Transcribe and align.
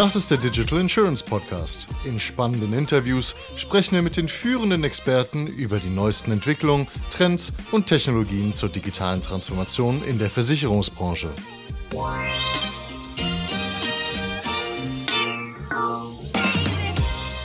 Das 0.00 0.16
ist 0.16 0.30
der 0.30 0.38
Digital 0.38 0.80
Insurance 0.80 1.22
Podcast. 1.22 1.86
In 2.06 2.18
spannenden 2.18 2.72
Interviews 2.72 3.36
sprechen 3.56 3.96
wir 3.96 4.00
mit 4.00 4.16
den 4.16 4.28
führenden 4.28 4.82
Experten 4.82 5.46
über 5.46 5.78
die 5.78 5.90
neuesten 5.90 6.32
Entwicklungen, 6.32 6.88
Trends 7.10 7.52
und 7.70 7.86
Technologien 7.86 8.54
zur 8.54 8.70
digitalen 8.70 9.22
Transformation 9.22 10.02
in 10.04 10.18
der 10.18 10.30
Versicherungsbranche. 10.30 11.28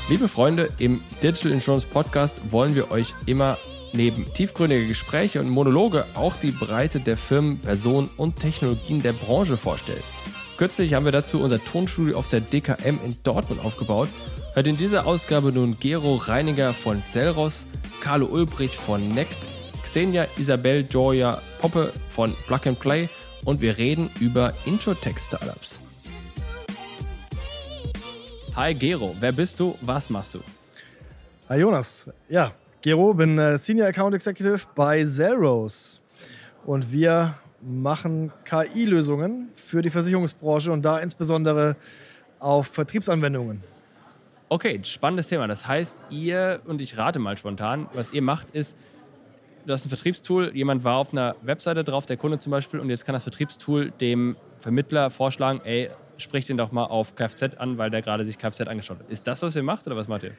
Liebe 0.07 0.29
Freunde, 0.29 0.69
im 0.79 1.01
Digital 1.21 1.51
Insurance 1.51 1.85
Podcast 1.85 2.53
wollen 2.53 2.73
wir 2.73 2.89
euch 2.89 3.13
immer 3.25 3.57
neben 3.91 4.23
tiefgründige 4.33 4.87
Gespräche 4.87 5.41
und 5.41 5.49
Monologe 5.49 6.05
auch 6.13 6.37
die 6.37 6.51
Breite 6.51 7.01
der 7.01 7.17
Firmen, 7.17 7.59
Personen 7.59 8.09
und 8.15 8.37
Technologien 8.39 9.02
der 9.02 9.12
Branche 9.12 9.58
vorstellen. 9.58 10.03
Kürzlich 10.58 10.94
haben 10.94 11.04
wir 11.04 11.12
dazu 11.12 11.41
unser 11.41 11.62
Tonstudio 11.62 12.18
auf 12.18 12.30
der 12.30 12.40
DKM 12.40 12.98
in 13.04 13.18
Dortmund 13.23 13.59
aufgebaut. 13.66 14.08
Hört 14.54 14.68
in 14.68 14.78
dieser 14.78 15.05
Ausgabe 15.05 15.52
nun 15.52 15.78
Gero 15.81 16.16
Reiniger 16.16 16.73
von 16.73 17.04
Zellros, 17.12 17.68
Carlo 18.00 18.28
Ulbricht 18.28 18.76
von 18.76 19.05
Nect, 19.14 19.36
Xenia 19.84 20.26
Isabel 20.38 20.88
Joya 20.90 21.41
Poppe 21.59 21.91
von 22.09 22.34
Plug 22.48 22.68
and 22.68 22.80
Play 22.80 23.09
und 23.44 23.59
wir 23.59 23.78
reden 23.78 24.09
über 24.22 24.54
Introtech-Startups. 24.66 25.81
Hi 28.56 28.73
Gero, 28.73 29.14
wer 29.20 29.34
bist 29.34 29.59
du? 29.59 29.78
Was 29.81 30.09
machst 30.09 30.36
du? 30.36 30.40
Hi 31.50 31.59
Jonas. 31.59 32.09
Ja, 32.30 32.53
Gero, 32.81 33.14
bin 33.14 33.38
äh, 33.38 33.58
Senior 33.58 33.88
Account 33.88 34.16
Executive 34.16 34.62
bei 34.73 35.03
Zellros. 35.03 36.00
Und 36.66 36.94
wir 36.94 37.36
machen 37.65 38.31
KI-Lösungen 38.45 39.49
für 39.55 39.81
die 39.81 39.89
Versicherungsbranche 39.89 40.71
und 40.71 40.83
da 40.83 40.99
insbesondere 40.99 41.75
auf 42.39 42.67
Vertriebsanwendungen. 42.67 43.63
Okay, 44.49 44.80
spannendes 44.83 45.27
Thema. 45.27 45.47
Das 45.47 45.67
heißt, 45.67 46.02
ihr, 46.11 46.61
und 46.66 46.80
ich 46.80 46.97
rate 46.97 47.19
mal 47.19 47.35
spontan, 47.38 47.88
was 47.94 48.13
ihr 48.13 48.22
macht, 48.22 48.52
ist, 48.52 48.77
du 49.66 49.73
hast 49.73 49.85
ein 49.85 49.89
Vertriebstool, 49.89 50.55
jemand 50.55 50.83
war 50.83 50.97
auf 50.97 51.11
einer 51.11 51.35
Webseite 51.41 51.83
drauf, 51.83 52.05
der 52.05 52.17
Kunde 52.17 52.38
zum 52.38 52.52
Beispiel, 52.52 52.80
und 52.80 52.89
jetzt 52.89 53.05
kann 53.05 53.13
das 53.13 53.23
Vertriebstool 53.23 53.91
dem 53.91 54.35
Vermittler 54.59 55.09
vorschlagen, 55.09 55.61
ey, 55.63 55.89
sprich 56.17 56.45
den 56.45 56.57
doch 56.57 56.72
mal 56.72 56.85
auf 56.85 57.16
Kfz 57.16 57.57
an, 57.57 57.77
weil 57.77 57.89
der 57.89 58.02
gerade 58.02 58.25
sich 58.25 58.38
Kfz 58.38 58.61
angeschaut 58.61 59.00
hat. 59.00 59.09
Ist 59.09 59.25
das, 59.25 59.41
was 59.41 59.55
ihr 59.55 59.63
macht 59.63 59.88
oder 59.88 59.95
was 59.95 60.07
macht 60.07 60.23
ihr? 60.23 60.33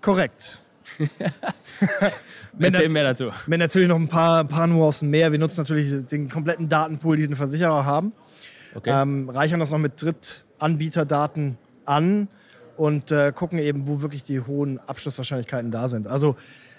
Korrekt. 0.00 0.60
Erzähl 2.58 2.88
mehr 2.88 3.04
dazu. 3.04 3.30
Mit 3.46 3.58
natürlich 3.58 3.88
noch 3.88 3.96
ein 3.96 4.08
paar, 4.08 4.44
paar 4.44 4.66
Nuancen 4.66 5.10
mehr. 5.10 5.32
Wir 5.32 5.38
nutzen 5.38 5.60
natürlich 5.60 6.06
den 6.06 6.28
kompletten 6.28 6.68
Datenpool, 6.68 7.16
den 7.16 7.36
Versicherer 7.36 7.84
haben. 7.84 8.12
Okay. 8.74 8.90
Ähm, 8.92 9.28
reichern 9.28 9.60
das 9.60 9.70
noch 9.70 9.78
mit 9.78 10.00
Drittanbieterdaten 10.00 11.58
an 11.84 12.28
und 12.76 13.10
äh, 13.10 13.32
gucken 13.34 13.58
eben, 13.58 13.88
wo 13.88 14.02
wirklich 14.02 14.22
die 14.22 14.40
hohen 14.40 14.78
Abschlusswahrscheinlichkeiten 14.78 15.70
da 15.70 15.88
sind. 15.88 16.06
Also 16.06 16.36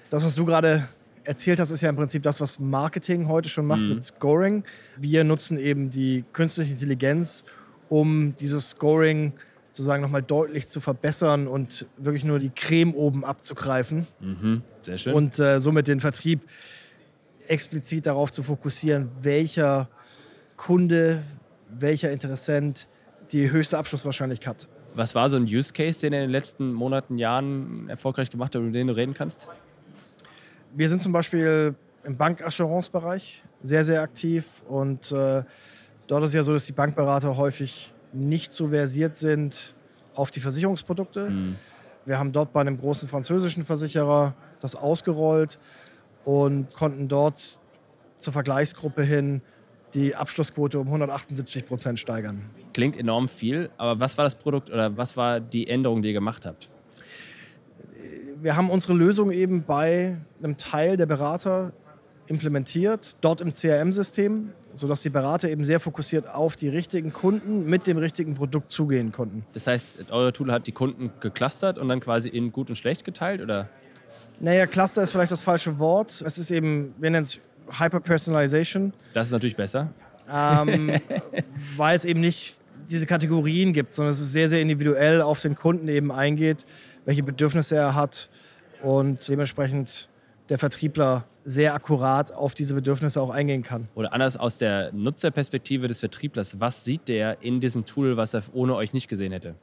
das, 0.09 0.23
was 0.23 0.35
du 0.35 0.45
gerade 0.45 0.87
erzählt 1.23 1.59
hast, 1.59 1.71
ist 1.71 1.81
ja 1.81 1.89
im 1.89 1.95
Prinzip 1.95 2.23
das, 2.23 2.41
was 2.41 2.59
Marketing 2.59 3.27
heute 3.27 3.49
schon 3.49 3.65
macht 3.65 3.81
mhm. 3.81 3.89
mit 3.89 4.03
Scoring. 4.03 4.63
Wir 4.97 5.23
nutzen 5.23 5.57
eben 5.57 5.89
die 5.89 6.23
künstliche 6.33 6.73
Intelligenz, 6.73 7.43
um 7.89 8.35
dieses 8.39 8.71
Scoring 8.71 9.33
zu 9.33 9.50
sozusagen 9.71 10.01
nochmal 10.01 10.21
deutlich 10.21 10.67
zu 10.67 10.81
verbessern 10.81 11.47
und 11.47 11.87
wirklich 11.97 12.25
nur 12.25 12.39
die 12.39 12.49
Creme 12.49 12.93
oben 12.93 13.23
abzugreifen. 13.23 14.05
Mhm, 14.19 14.63
sehr 14.83 14.97
schön. 14.97 15.13
Und 15.13 15.39
äh, 15.39 15.59
somit 15.59 15.87
den 15.87 16.01
Vertrieb 16.01 16.41
explizit 17.47 18.05
darauf 18.05 18.31
zu 18.31 18.43
fokussieren, 18.43 19.09
welcher 19.21 19.89
Kunde, 20.57 21.23
welcher 21.69 22.11
Interessent 22.11 22.87
die 23.31 23.49
höchste 23.49 23.77
Abschlusswahrscheinlichkeit 23.77 24.63
hat. 24.63 24.67
Was 24.93 25.15
war 25.15 25.29
so 25.29 25.37
ein 25.37 25.43
Use 25.43 25.71
Case, 25.71 26.01
den 26.01 26.11
du 26.11 26.17
in 26.17 26.23
den 26.23 26.31
letzten 26.31 26.73
Monaten, 26.73 27.17
Jahren 27.17 27.89
erfolgreich 27.89 28.29
gemacht 28.29 28.53
hast, 28.53 28.61
über 28.61 28.71
den 28.71 28.87
du 28.87 28.95
reden 28.95 29.13
kannst? 29.13 29.47
Wir 30.75 30.89
sind 30.89 31.01
zum 31.01 31.13
Beispiel 31.13 31.75
im 32.03 32.17
Bankasssurance-Bereich 32.17 33.43
sehr, 33.63 33.83
sehr 33.85 34.01
aktiv 34.01 34.45
und 34.67 35.11
äh, 35.11 35.43
dort 36.07 36.23
ist 36.23 36.29
es 36.29 36.33
ja 36.33 36.43
so, 36.43 36.51
dass 36.51 36.65
die 36.65 36.73
Bankberater 36.73 37.37
häufig 37.37 37.93
nicht 38.13 38.51
so 38.51 38.67
versiert 38.67 39.15
sind 39.15 39.75
auf 40.13 40.31
die 40.31 40.39
Versicherungsprodukte. 40.39 41.29
Mhm. 41.29 41.55
Wir 42.05 42.19
haben 42.19 42.31
dort 42.31 42.51
bei 42.53 42.61
einem 42.61 42.77
großen 42.77 43.07
französischen 43.07 43.63
Versicherer 43.63 44.33
das 44.59 44.75
ausgerollt 44.75 45.59
und 46.25 46.73
konnten 46.73 47.07
dort 47.07 47.59
zur 48.17 48.33
Vergleichsgruppe 48.33 49.03
hin 49.03 49.41
die 49.93 50.15
Abschlussquote 50.15 50.79
um 50.79 50.87
178 50.87 51.65
Prozent 51.65 51.99
steigern. 51.99 52.49
Klingt 52.73 52.97
enorm 52.97 53.27
viel, 53.27 53.69
aber 53.77 53.99
was 53.99 54.17
war 54.17 54.23
das 54.23 54.35
Produkt 54.35 54.69
oder 54.69 54.95
was 54.95 55.17
war 55.17 55.39
die 55.39 55.67
Änderung, 55.67 56.01
die 56.01 56.09
ihr 56.09 56.13
gemacht 56.13 56.45
habt? 56.45 56.69
Wir 58.41 58.55
haben 58.55 58.69
unsere 58.69 58.93
Lösung 58.93 59.31
eben 59.31 59.63
bei 59.63 60.17
einem 60.41 60.57
Teil 60.57 60.97
der 60.97 61.05
Berater 61.05 61.73
implementiert, 62.27 63.17
dort 63.21 63.41
im 63.41 63.51
CRM-System, 63.51 64.49
sodass 64.75 65.01
die 65.01 65.09
Berater 65.09 65.49
eben 65.49 65.65
sehr 65.65 65.79
fokussiert 65.79 66.27
auf 66.27 66.55
die 66.55 66.69
richtigen 66.69 67.13
Kunden 67.13 67.65
mit 67.65 67.87
dem 67.87 67.97
richtigen 67.97 68.33
Produkt 68.33 68.71
zugehen 68.71 69.11
konnten. 69.11 69.45
Das 69.53 69.67
heißt, 69.67 70.05
euer 70.11 70.33
Tool 70.33 70.51
hat 70.51 70.67
die 70.67 70.71
Kunden 70.71 71.11
geclustert 71.19 71.77
und 71.77 71.89
dann 71.89 71.99
quasi 71.99 72.29
in 72.29 72.51
gut 72.51 72.69
und 72.69 72.75
schlecht 72.75 73.03
geteilt, 73.03 73.41
oder? 73.41 73.69
Naja, 74.39 74.65
Cluster 74.65 75.03
ist 75.03 75.11
vielleicht 75.11 75.31
das 75.31 75.43
falsche 75.43 75.77
Wort. 75.77 76.21
Es 76.25 76.37
ist 76.37 76.49
eben, 76.51 76.95
wir 76.97 77.09
nennen 77.11 77.23
es 77.23 77.39
Hyper-Personalization. 77.69 78.93
Das 79.13 79.27
ist 79.27 79.31
natürlich 79.31 79.55
besser. 79.55 79.93
Ähm, 80.31 80.99
weil 81.77 81.95
es 81.95 82.05
eben 82.05 82.21
nicht 82.21 82.55
diese 82.89 83.05
Kategorien 83.05 83.73
gibt, 83.73 83.93
sondern 83.93 84.11
es 84.11 84.19
ist 84.19 84.33
sehr, 84.33 84.47
sehr 84.47 84.61
individuell 84.61 85.21
auf 85.21 85.41
den 85.41 85.55
Kunden 85.55 85.87
eben 85.87 86.11
eingeht, 86.11 86.65
welche 87.05 87.23
Bedürfnisse 87.23 87.75
er 87.75 87.95
hat 87.95 88.29
und 88.81 89.27
dementsprechend 89.27 90.09
der 90.51 90.59
Vertriebler 90.59 91.23
sehr 91.45 91.73
akkurat 91.73 92.33
auf 92.33 92.53
diese 92.53 92.75
Bedürfnisse 92.75 93.21
auch 93.21 93.29
eingehen 93.29 93.63
kann. 93.63 93.87
Oder 93.95 94.11
anders 94.11 94.35
aus 94.35 94.57
der 94.57 94.91
Nutzerperspektive 94.91 95.87
des 95.87 96.01
Vertrieblers, 96.01 96.59
was 96.59 96.83
sieht 96.83 97.07
der 97.07 97.41
in 97.41 97.61
diesem 97.61 97.85
Tool, 97.85 98.17
was 98.17 98.33
er 98.33 98.43
ohne 98.51 98.75
euch 98.75 98.91
nicht 98.91 99.07
gesehen 99.07 99.31
hätte? 99.31 99.55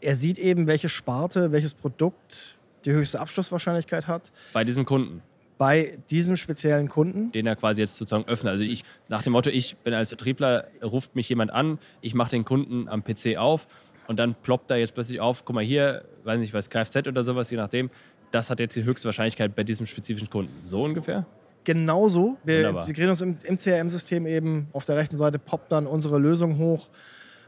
Er 0.00 0.14
sieht 0.14 0.38
eben, 0.38 0.68
welche 0.68 0.88
Sparte, 0.88 1.50
welches 1.50 1.74
Produkt 1.74 2.56
die 2.84 2.92
höchste 2.92 3.18
Abschlusswahrscheinlichkeit 3.18 4.06
hat. 4.06 4.30
Bei 4.52 4.62
diesem 4.62 4.84
Kunden? 4.84 5.22
Bei 5.58 5.98
diesem 6.08 6.36
speziellen 6.36 6.88
Kunden. 6.88 7.32
Den 7.32 7.48
er 7.48 7.56
quasi 7.56 7.80
jetzt 7.80 7.96
sozusagen 7.96 8.28
öffnet. 8.28 8.52
Also 8.52 8.62
ich, 8.62 8.84
nach 9.08 9.24
dem 9.24 9.32
Motto, 9.32 9.50
ich 9.50 9.76
bin 9.78 9.92
als 9.92 10.10
Vertriebler, 10.10 10.68
ruft 10.84 11.16
mich 11.16 11.28
jemand 11.28 11.50
an, 11.50 11.80
ich 12.00 12.14
mache 12.14 12.30
den 12.30 12.44
Kunden 12.44 12.88
am 12.88 13.02
PC 13.02 13.36
auf 13.36 13.66
und 14.06 14.20
dann 14.20 14.36
ploppt 14.36 14.70
da 14.70 14.76
jetzt 14.76 14.94
plötzlich 14.94 15.18
auf, 15.18 15.44
guck 15.44 15.56
mal 15.56 15.64
hier, 15.64 16.04
weiß 16.22 16.38
nicht 16.38 16.54
was, 16.54 16.70
Kfz 16.70 17.08
oder 17.08 17.24
sowas, 17.24 17.50
je 17.50 17.56
nachdem, 17.56 17.90
das 18.30 18.50
hat 18.50 18.60
jetzt 18.60 18.76
die 18.76 18.84
höchste 18.84 19.06
Wahrscheinlichkeit 19.06 19.54
bei 19.54 19.64
diesem 19.64 19.86
spezifischen 19.86 20.30
Kunden. 20.30 20.54
So 20.64 20.82
ungefähr? 20.82 21.26
Genauso. 21.64 22.36
Wir 22.44 22.70
integrieren 22.70 23.10
uns 23.10 23.20
im, 23.20 23.36
im 23.44 23.58
CRM-System 23.58 24.26
eben. 24.26 24.68
Auf 24.72 24.84
der 24.84 24.96
rechten 24.96 25.16
Seite 25.16 25.38
poppt 25.38 25.72
dann 25.72 25.86
unsere 25.86 26.18
Lösung 26.18 26.58
hoch, 26.58 26.88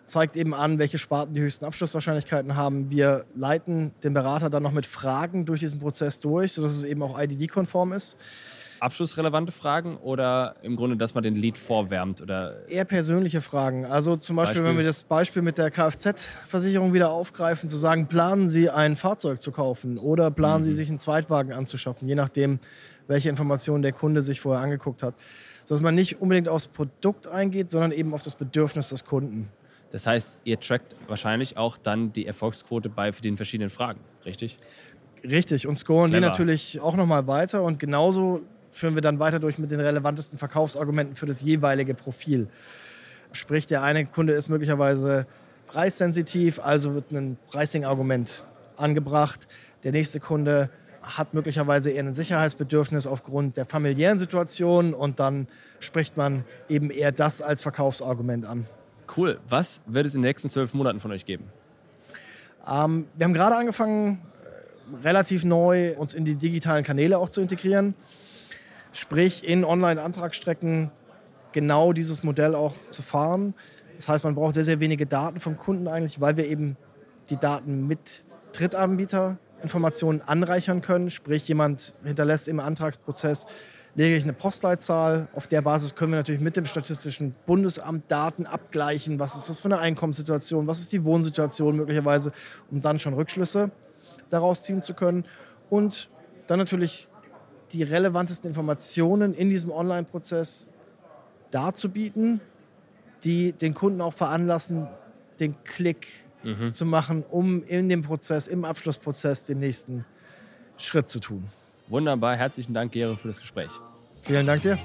zeigt 0.04 0.36
eben 0.36 0.52
an, 0.52 0.78
welche 0.78 0.98
Sparten 0.98 1.34
die 1.34 1.40
höchsten 1.40 1.64
Abschlusswahrscheinlichkeiten 1.64 2.56
haben. 2.56 2.90
Wir 2.90 3.24
leiten 3.34 3.92
den 4.04 4.12
Berater 4.12 4.50
dann 4.50 4.62
noch 4.62 4.72
mit 4.72 4.86
Fragen 4.86 5.46
durch 5.46 5.60
diesen 5.60 5.80
Prozess 5.80 6.20
durch, 6.20 6.52
sodass 6.52 6.72
es 6.72 6.84
eben 6.84 7.02
auch 7.02 7.18
IDD-konform 7.18 7.92
ist 7.92 8.18
abschlussrelevante 8.80 9.52
Fragen 9.52 9.96
oder 9.98 10.54
im 10.62 10.76
Grunde, 10.76 10.96
dass 10.96 11.14
man 11.14 11.22
den 11.22 11.36
Lead 11.36 11.58
vorwärmt? 11.58 12.20
Oder 12.22 12.68
Eher 12.68 12.84
persönliche 12.84 13.40
Fragen. 13.40 13.84
Also 13.84 14.16
zum 14.16 14.36
Beispiel, 14.36 14.62
Beispiel? 14.62 14.70
wenn 14.70 14.78
wir 14.78 14.84
das 14.84 15.04
Beispiel 15.04 15.42
mit 15.42 15.58
der 15.58 15.70
Kfz-Versicherung 15.70 16.92
wieder 16.92 17.10
aufgreifen, 17.10 17.68
zu 17.68 17.76
sagen, 17.76 18.06
planen 18.06 18.48
Sie 18.48 18.70
ein 18.70 18.96
Fahrzeug 18.96 19.40
zu 19.40 19.52
kaufen 19.52 19.98
oder 19.98 20.30
planen 20.30 20.62
mhm. 20.62 20.64
Sie 20.64 20.72
sich 20.72 20.88
einen 20.88 20.98
Zweitwagen 20.98 21.52
anzuschaffen, 21.52 22.08
je 22.08 22.14
nachdem, 22.14 22.58
welche 23.06 23.28
Informationen 23.28 23.82
der 23.82 23.92
Kunde 23.92 24.22
sich 24.22 24.40
vorher 24.40 24.62
angeguckt 24.62 25.02
hat. 25.02 25.14
Sodass 25.64 25.82
man 25.82 25.94
nicht 25.94 26.20
unbedingt 26.20 26.48
aufs 26.48 26.68
Produkt 26.68 27.26
eingeht, 27.26 27.70
sondern 27.70 27.92
eben 27.92 28.14
auf 28.14 28.22
das 28.22 28.34
Bedürfnis 28.34 28.88
des 28.88 29.04
Kunden. 29.04 29.48
Das 29.90 30.06
heißt, 30.06 30.38
ihr 30.44 30.58
trackt 30.58 30.94
wahrscheinlich 31.08 31.56
auch 31.56 31.76
dann 31.76 32.12
die 32.12 32.26
Erfolgsquote 32.26 32.88
bei 32.88 33.10
den 33.10 33.36
verschiedenen 33.36 33.70
Fragen, 33.70 34.00
richtig? 34.24 34.56
Richtig, 35.28 35.66
und 35.66 35.76
scoren 35.76 36.10
Clever. 36.10 36.20
die 36.20 36.28
natürlich 36.28 36.80
auch 36.80 36.96
nochmal 36.96 37.26
weiter. 37.26 37.62
Und 37.62 37.78
genauso 37.78 38.40
führen 38.70 38.94
wir 38.94 39.02
dann 39.02 39.18
weiter 39.18 39.38
durch 39.38 39.58
mit 39.58 39.70
den 39.70 39.80
relevantesten 39.80 40.38
Verkaufsargumenten 40.38 41.16
für 41.16 41.26
das 41.26 41.40
jeweilige 41.40 41.94
Profil. 41.94 42.48
Sprich, 43.32 43.66
der 43.66 43.82
eine 43.82 44.06
Kunde 44.06 44.32
ist 44.32 44.48
möglicherweise 44.48 45.26
preissensitiv, 45.66 46.58
also 46.58 46.94
wird 46.94 47.12
ein 47.12 47.36
Pricing-Argument 47.50 48.44
angebracht. 48.76 49.46
Der 49.84 49.92
nächste 49.92 50.18
Kunde 50.18 50.70
hat 51.02 51.32
möglicherweise 51.32 51.90
eher 51.90 52.04
ein 52.04 52.14
Sicherheitsbedürfnis 52.14 53.06
aufgrund 53.06 53.56
der 53.56 53.66
familiären 53.66 54.18
Situation 54.18 54.94
und 54.94 55.20
dann 55.20 55.48
spricht 55.78 56.16
man 56.16 56.44
eben 56.68 56.90
eher 56.90 57.12
das 57.12 57.40
als 57.40 57.62
Verkaufsargument 57.62 58.44
an. 58.44 58.66
Cool. 59.16 59.38
Was 59.48 59.80
wird 59.86 60.06
es 60.06 60.14
in 60.14 60.22
den 60.22 60.28
nächsten 60.28 60.50
zwölf 60.50 60.74
Monaten 60.74 61.00
von 61.00 61.10
euch 61.10 61.24
geben? 61.24 61.44
Ähm, 62.66 63.06
wir 63.16 63.24
haben 63.24 63.34
gerade 63.34 63.56
angefangen, 63.56 64.20
äh, 64.44 65.06
relativ 65.06 65.44
neu 65.44 65.96
uns 65.96 66.14
in 66.14 66.24
die 66.24 66.34
digitalen 66.34 66.84
Kanäle 66.84 67.18
auch 67.18 67.30
zu 67.30 67.40
integrieren. 67.40 67.94
Sprich, 68.92 69.46
in 69.46 69.64
Online-Antragsstrecken 69.64 70.90
genau 71.52 71.92
dieses 71.92 72.22
Modell 72.22 72.54
auch 72.54 72.74
zu 72.90 73.02
fahren. 73.02 73.54
Das 73.96 74.08
heißt, 74.08 74.24
man 74.24 74.34
braucht 74.34 74.54
sehr, 74.54 74.64
sehr 74.64 74.80
wenige 74.80 75.06
Daten 75.06 75.40
vom 75.40 75.56
Kunden 75.56 75.86
eigentlich, 75.86 76.20
weil 76.20 76.36
wir 76.36 76.46
eben 76.46 76.76
die 77.28 77.36
Daten 77.36 77.86
mit 77.86 78.24
Drittanbieterinformationen 78.52 80.22
anreichern 80.22 80.82
können. 80.82 81.10
Sprich, 81.10 81.46
jemand 81.46 81.94
hinterlässt 82.02 82.48
im 82.48 82.60
Antragsprozess 82.60 83.46
lediglich 83.94 84.24
eine 84.24 84.32
Postleitzahl. 84.32 85.28
Auf 85.34 85.46
der 85.46 85.62
Basis 85.62 85.94
können 85.94 86.12
wir 86.12 86.16
natürlich 86.16 86.40
mit 86.40 86.56
dem 86.56 86.66
Statistischen 86.66 87.34
Bundesamt 87.46 88.10
Daten 88.10 88.46
abgleichen. 88.46 89.18
Was 89.18 89.36
ist 89.36 89.48
das 89.48 89.60
für 89.60 89.66
eine 89.66 89.78
Einkommenssituation? 89.78 90.66
Was 90.66 90.80
ist 90.80 90.92
die 90.92 91.04
Wohnsituation 91.04 91.76
möglicherweise? 91.76 92.32
Um 92.70 92.80
dann 92.80 92.98
schon 92.98 93.14
Rückschlüsse 93.14 93.70
daraus 94.30 94.62
ziehen 94.64 94.82
zu 94.82 94.94
können. 94.94 95.24
Und 95.68 96.10
dann 96.46 96.58
natürlich 96.58 97.08
die 97.72 97.82
relevantesten 97.82 98.48
Informationen 98.48 99.34
in 99.34 99.48
diesem 99.48 99.70
Online-Prozess 99.70 100.70
darzubieten, 101.50 102.40
die 103.24 103.52
den 103.52 103.74
Kunden 103.74 104.00
auch 104.00 104.12
veranlassen, 104.12 104.88
den 105.38 105.62
Klick 105.64 106.08
mhm. 106.42 106.72
zu 106.72 106.84
machen, 106.84 107.24
um 107.30 107.62
in 107.64 107.88
dem 107.88 108.02
Prozess, 108.02 108.48
im 108.48 108.64
Abschlussprozess 108.64 109.46
den 109.46 109.58
nächsten 109.58 110.04
Schritt 110.76 111.08
zu 111.08 111.20
tun. 111.20 111.44
Wunderbar, 111.88 112.36
herzlichen 112.36 112.72
Dank, 112.74 112.92
Gero, 112.92 113.16
für 113.16 113.28
das 113.28 113.40
Gespräch. 113.40 113.70
Vielen 114.22 114.46
Dank 114.46 114.62
dir. 114.62 114.78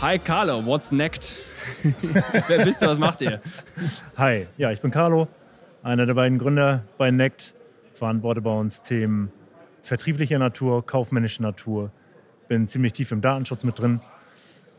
Hi 0.00 0.18
Carlo, 0.18 0.64
what's 0.64 0.92
next? 0.92 1.38
Wer 2.46 2.64
bist 2.64 2.80
du, 2.82 2.86
was 2.86 2.98
macht 2.98 3.20
ihr? 3.20 3.40
Hi, 4.16 4.46
ja, 4.56 4.70
ich 4.70 4.80
bin 4.80 4.90
Carlo, 4.90 5.28
einer 5.82 6.06
der 6.06 6.14
beiden 6.14 6.38
Gründer 6.38 6.84
bei 6.98 7.10
NECT, 7.10 7.52
verantworte 7.94 8.40
bei 8.40 8.52
uns 8.52 8.82
Themen 8.82 9.32
vertrieblicher 9.88 10.38
Natur, 10.38 10.84
kaufmännischer 10.86 11.42
Natur, 11.42 11.90
bin 12.48 12.68
ziemlich 12.68 12.92
tief 12.92 13.12
im 13.12 13.20
Datenschutz 13.20 13.64
mit 13.64 13.78
drin. 13.78 14.00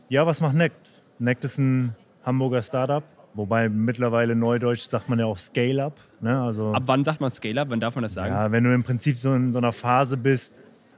Ja, 0.08 0.26
was 0.26 0.40
macht 0.40 0.54
NECT? 0.54 0.76
NECT 1.18 1.44
ist 1.44 1.58
ein 1.58 1.94
Hamburger 2.24 2.62
Startup, 2.62 3.04
Wobei 3.34 3.68
mittlerweile 3.68 4.34
neudeutsch 4.34 4.82
sagt 4.82 5.08
man 5.08 5.18
ja 5.18 5.26
auch 5.26 5.38
Scale-Up. 5.38 5.94
Ne? 6.20 6.40
Also, 6.40 6.72
Ab 6.72 6.82
wann 6.86 7.04
sagt 7.04 7.20
man 7.20 7.30
Scale-Up? 7.30 7.70
Wann 7.70 7.80
darf 7.80 7.94
man 7.94 8.02
das 8.02 8.14
sagen? 8.14 8.34
Ja, 8.34 8.50
wenn 8.50 8.64
du 8.64 8.74
im 8.74 8.82
Prinzip 8.82 9.16
so 9.18 9.34
in 9.34 9.52
so 9.52 9.58
einer 9.58 9.72
Phase 9.72 10.16
bist, 10.16 10.52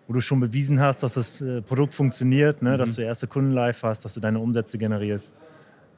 wo 0.06 0.14
du 0.14 0.20
schon 0.20 0.40
bewiesen 0.40 0.80
hast, 0.80 1.02
dass 1.02 1.14
das 1.14 1.40
äh, 1.40 1.60
Produkt 1.60 1.94
funktioniert, 1.94 2.62
ne? 2.62 2.72
Mhm. 2.72 2.78
dass 2.78 2.94
du 2.94 3.02
erste 3.02 3.26
Kunden 3.26 3.50
live 3.50 3.82
hast, 3.82 4.04
dass 4.04 4.14
du 4.14 4.20
deine 4.20 4.38
Umsätze 4.38 4.78
generierst. 4.78 5.34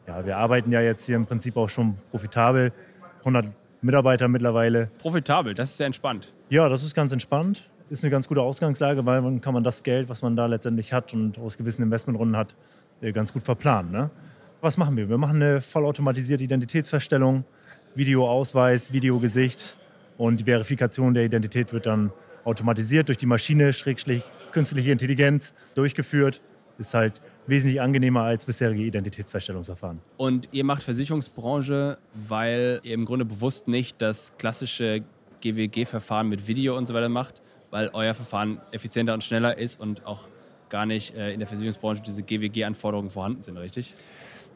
Ja, 0.07 0.27
wir 0.27 0.37
arbeiten 0.37 0.73
ja 0.73 0.81
jetzt 0.81 1.07
hier 1.07 1.17
im 1.17 1.25
Prinzip 1.25 1.57
auch 1.57 1.69
schon 1.69 1.97
profitabel. 2.11 2.73
100 3.21 3.47
Mitarbeiter 3.81 4.29
mittlerweile. 4.29 4.91
Profitabel, 4.99 5.55
das 5.55 5.71
ist 5.71 5.77
sehr 5.79 5.87
entspannt. 5.87 6.33
Ja, 6.51 6.69
das 6.69 6.83
ist 6.83 6.95
ganz 6.95 7.13
entspannt. 7.13 7.71
Ist 7.95 8.03
eine 8.03 8.11
ganz 8.11 8.27
gute 8.27 8.43
Ausgangslage, 8.43 9.07
weil 9.07 9.23
man 9.23 9.41
kann 9.41 9.55
man 9.55 9.63
das 9.63 9.85
Geld, 9.85 10.09
was 10.09 10.21
man 10.21 10.35
da 10.35 10.47
letztendlich 10.47 10.93
hat 10.93 11.15
und 11.15 11.39
aus 11.39 11.57
gewissen 11.57 11.81
Investmentrunden 11.81 12.37
hat, 12.37 12.57
äh, 13.01 13.13
ganz 13.13 13.33
gut 13.33 13.45
verplanen. 13.45 13.93
Ne? 13.93 14.11
was 14.61 14.77
machen 14.77 14.97
wir? 14.97 15.09
Wir 15.09 15.17
machen 15.17 15.41
eine 15.41 15.61
vollautomatisierte 15.61 16.43
Identitätsfeststellung, 16.43 17.45
Videoausweis, 17.95 18.93
Videogesicht 18.93 19.77
und 20.19 20.41
die 20.41 20.45
Verifikation 20.45 21.15
der 21.15 21.25
Identität 21.25 21.73
wird 21.73 21.87
dann 21.87 22.11
automatisiert 22.43 23.07
durch 23.07 23.19
die 23.19 23.27
Maschine, 23.27 23.73
Schrägstrich 23.73 24.25
künstliche 24.51 24.91
Intelligenz 24.91 25.55
durchgeführt. 25.77 26.41
Ist 26.79 26.95
halt 26.95 27.23
wesentlich 27.47 27.81
angenehmer 27.81 28.23
als 28.23 28.45
bisherige 28.45 28.83
Identitätsfeststellungsverfahren. 28.83 30.01
Und 30.17 30.49
ihr 30.51 30.65
macht 30.65 30.83
Versicherungsbranche, 30.83 31.99
weil 32.13 32.81
ihr 32.83 32.95
im 32.95 33.05
Grunde 33.05 33.25
bewusst 33.25 33.69
nicht 33.69 34.03
das 34.03 34.37
klassische 34.37 35.05
GWG-Verfahren 35.43 36.29
mit 36.29 36.49
Video 36.49 36.77
und 36.77 36.87
so 36.87 36.95
weiter 36.95 37.09
macht, 37.09 37.41
weil 37.75 37.91
euer 37.93 38.15
Verfahren 38.15 38.61
effizienter 38.71 39.15
und 39.15 39.25
schneller 39.25 39.59
ist 39.59 39.81
und 39.81 40.07
auch 40.07 40.29
gar 40.71 40.87
nicht 40.87 41.17
äh, 41.17 41.33
in 41.33 41.41
der 41.41 41.49
Versicherungsbranche 41.49 42.03
diese 42.03 42.23
GWG-Anforderungen 42.23 43.11
vorhanden 43.11 43.43
sind, 43.43 43.57
richtig? 43.57 43.95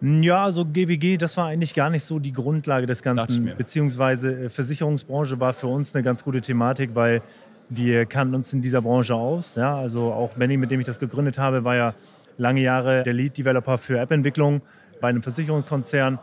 Ja, 0.01 0.45
also 0.45 0.65
GWG, 0.65 1.17
das 1.17 1.37
war 1.37 1.49
eigentlich 1.49 1.75
gar 1.75 1.91
nicht 1.91 2.05
so 2.05 2.21
die 2.21 2.33
Grundlage 2.33 2.87
des 2.87 3.03
Ganzen. 3.03 3.53
Beziehungsweise 3.59 4.45
äh, 4.45 4.49
Versicherungsbranche 4.49 5.41
war 5.41 5.53
für 5.53 5.67
uns 5.67 5.97
eine 5.97 6.05
ganz 6.05 6.23
gute 6.23 6.41
Thematik, 6.41 6.95
weil 6.95 7.21
wir 7.69 8.07
kannten 8.07 8.37
uns 8.37 8.53
in 8.53 8.63
dieser 8.63 8.83
Branche 8.83 9.17
aus. 9.17 9.57
Ja, 9.57 9.77
also 9.77 10.13
auch 10.13 10.35
Benny, 10.35 10.57
mit 10.57 10.71
dem 10.71 10.79
ich 10.79 10.87
das 10.87 11.01
gegründet 11.01 11.39
habe, 11.39 11.65
war 11.65 11.75
ja 11.75 11.95
lange 12.37 12.61
Jahre 12.61 13.03
der 13.03 13.15
Lead-Developer 13.15 13.79
für 13.79 13.99
App-Entwicklung 13.99 14.63
bei 15.01 15.09
einem 15.09 15.25
Versicherungskonzern. 15.25 16.21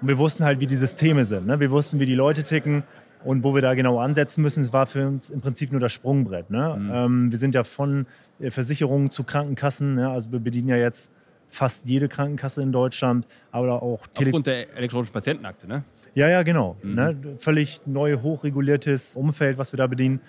Und 0.00 0.08
wir 0.08 0.16
wussten 0.16 0.42
halt, 0.44 0.58
wie 0.58 0.66
die 0.66 0.76
Systeme 0.76 1.26
sind. 1.26 1.46
Ne? 1.46 1.60
Wir 1.60 1.70
wussten, 1.70 2.00
wie 2.00 2.06
die 2.06 2.14
Leute 2.14 2.44
ticken 2.44 2.82
und 3.24 3.44
wo 3.44 3.54
wir 3.54 3.62
da 3.62 3.74
genau 3.74 3.98
ansetzen 3.98 4.42
müssen. 4.42 4.62
Es 4.62 4.72
war 4.72 4.86
für 4.86 5.06
uns 5.06 5.30
im 5.30 5.40
Prinzip 5.40 5.72
nur 5.72 5.80
das 5.80 5.92
Sprungbrett. 5.92 6.50
Ne? 6.50 6.76
Mhm. 6.78 6.90
Ähm, 6.92 7.30
wir 7.30 7.38
sind 7.38 7.54
ja 7.54 7.64
von 7.64 8.06
äh, 8.38 8.50
Versicherungen 8.50 9.10
zu 9.10 9.24
Krankenkassen. 9.24 9.98
Ja? 9.98 10.12
Also 10.12 10.32
wir 10.32 10.40
bedienen 10.40 10.68
ja 10.68 10.76
jetzt 10.76 11.10
fast 11.48 11.86
jede 11.86 12.08
Krankenkasse 12.08 12.62
in 12.62 12.72
Deutschland, 12.72 13.26
aber 13.50 13.82
auch 13.82 14.06
Tele 14.06 14.28
Aufgrund 14.28 14.46
der 14.46 14.76
elektronischen 14.76 15.12
Patientenakte, 15.12 15.66
ne? 15.66 15.84
Ja, 16.14 16.28
ja, 16.28 16.42
genau. 16.42 16.76
Mhm. 16.82 16.94
Ne? 16.94 17.16
Völlig 17.38 17.80
neu 17.86 18.18
hochreguliertes 18.20 19.16
Umfeld, 19.16 19.58
was 19.58 19.72
wir 19.72 19.78
da 19.78 19.86
bedienen. 19.86 20.20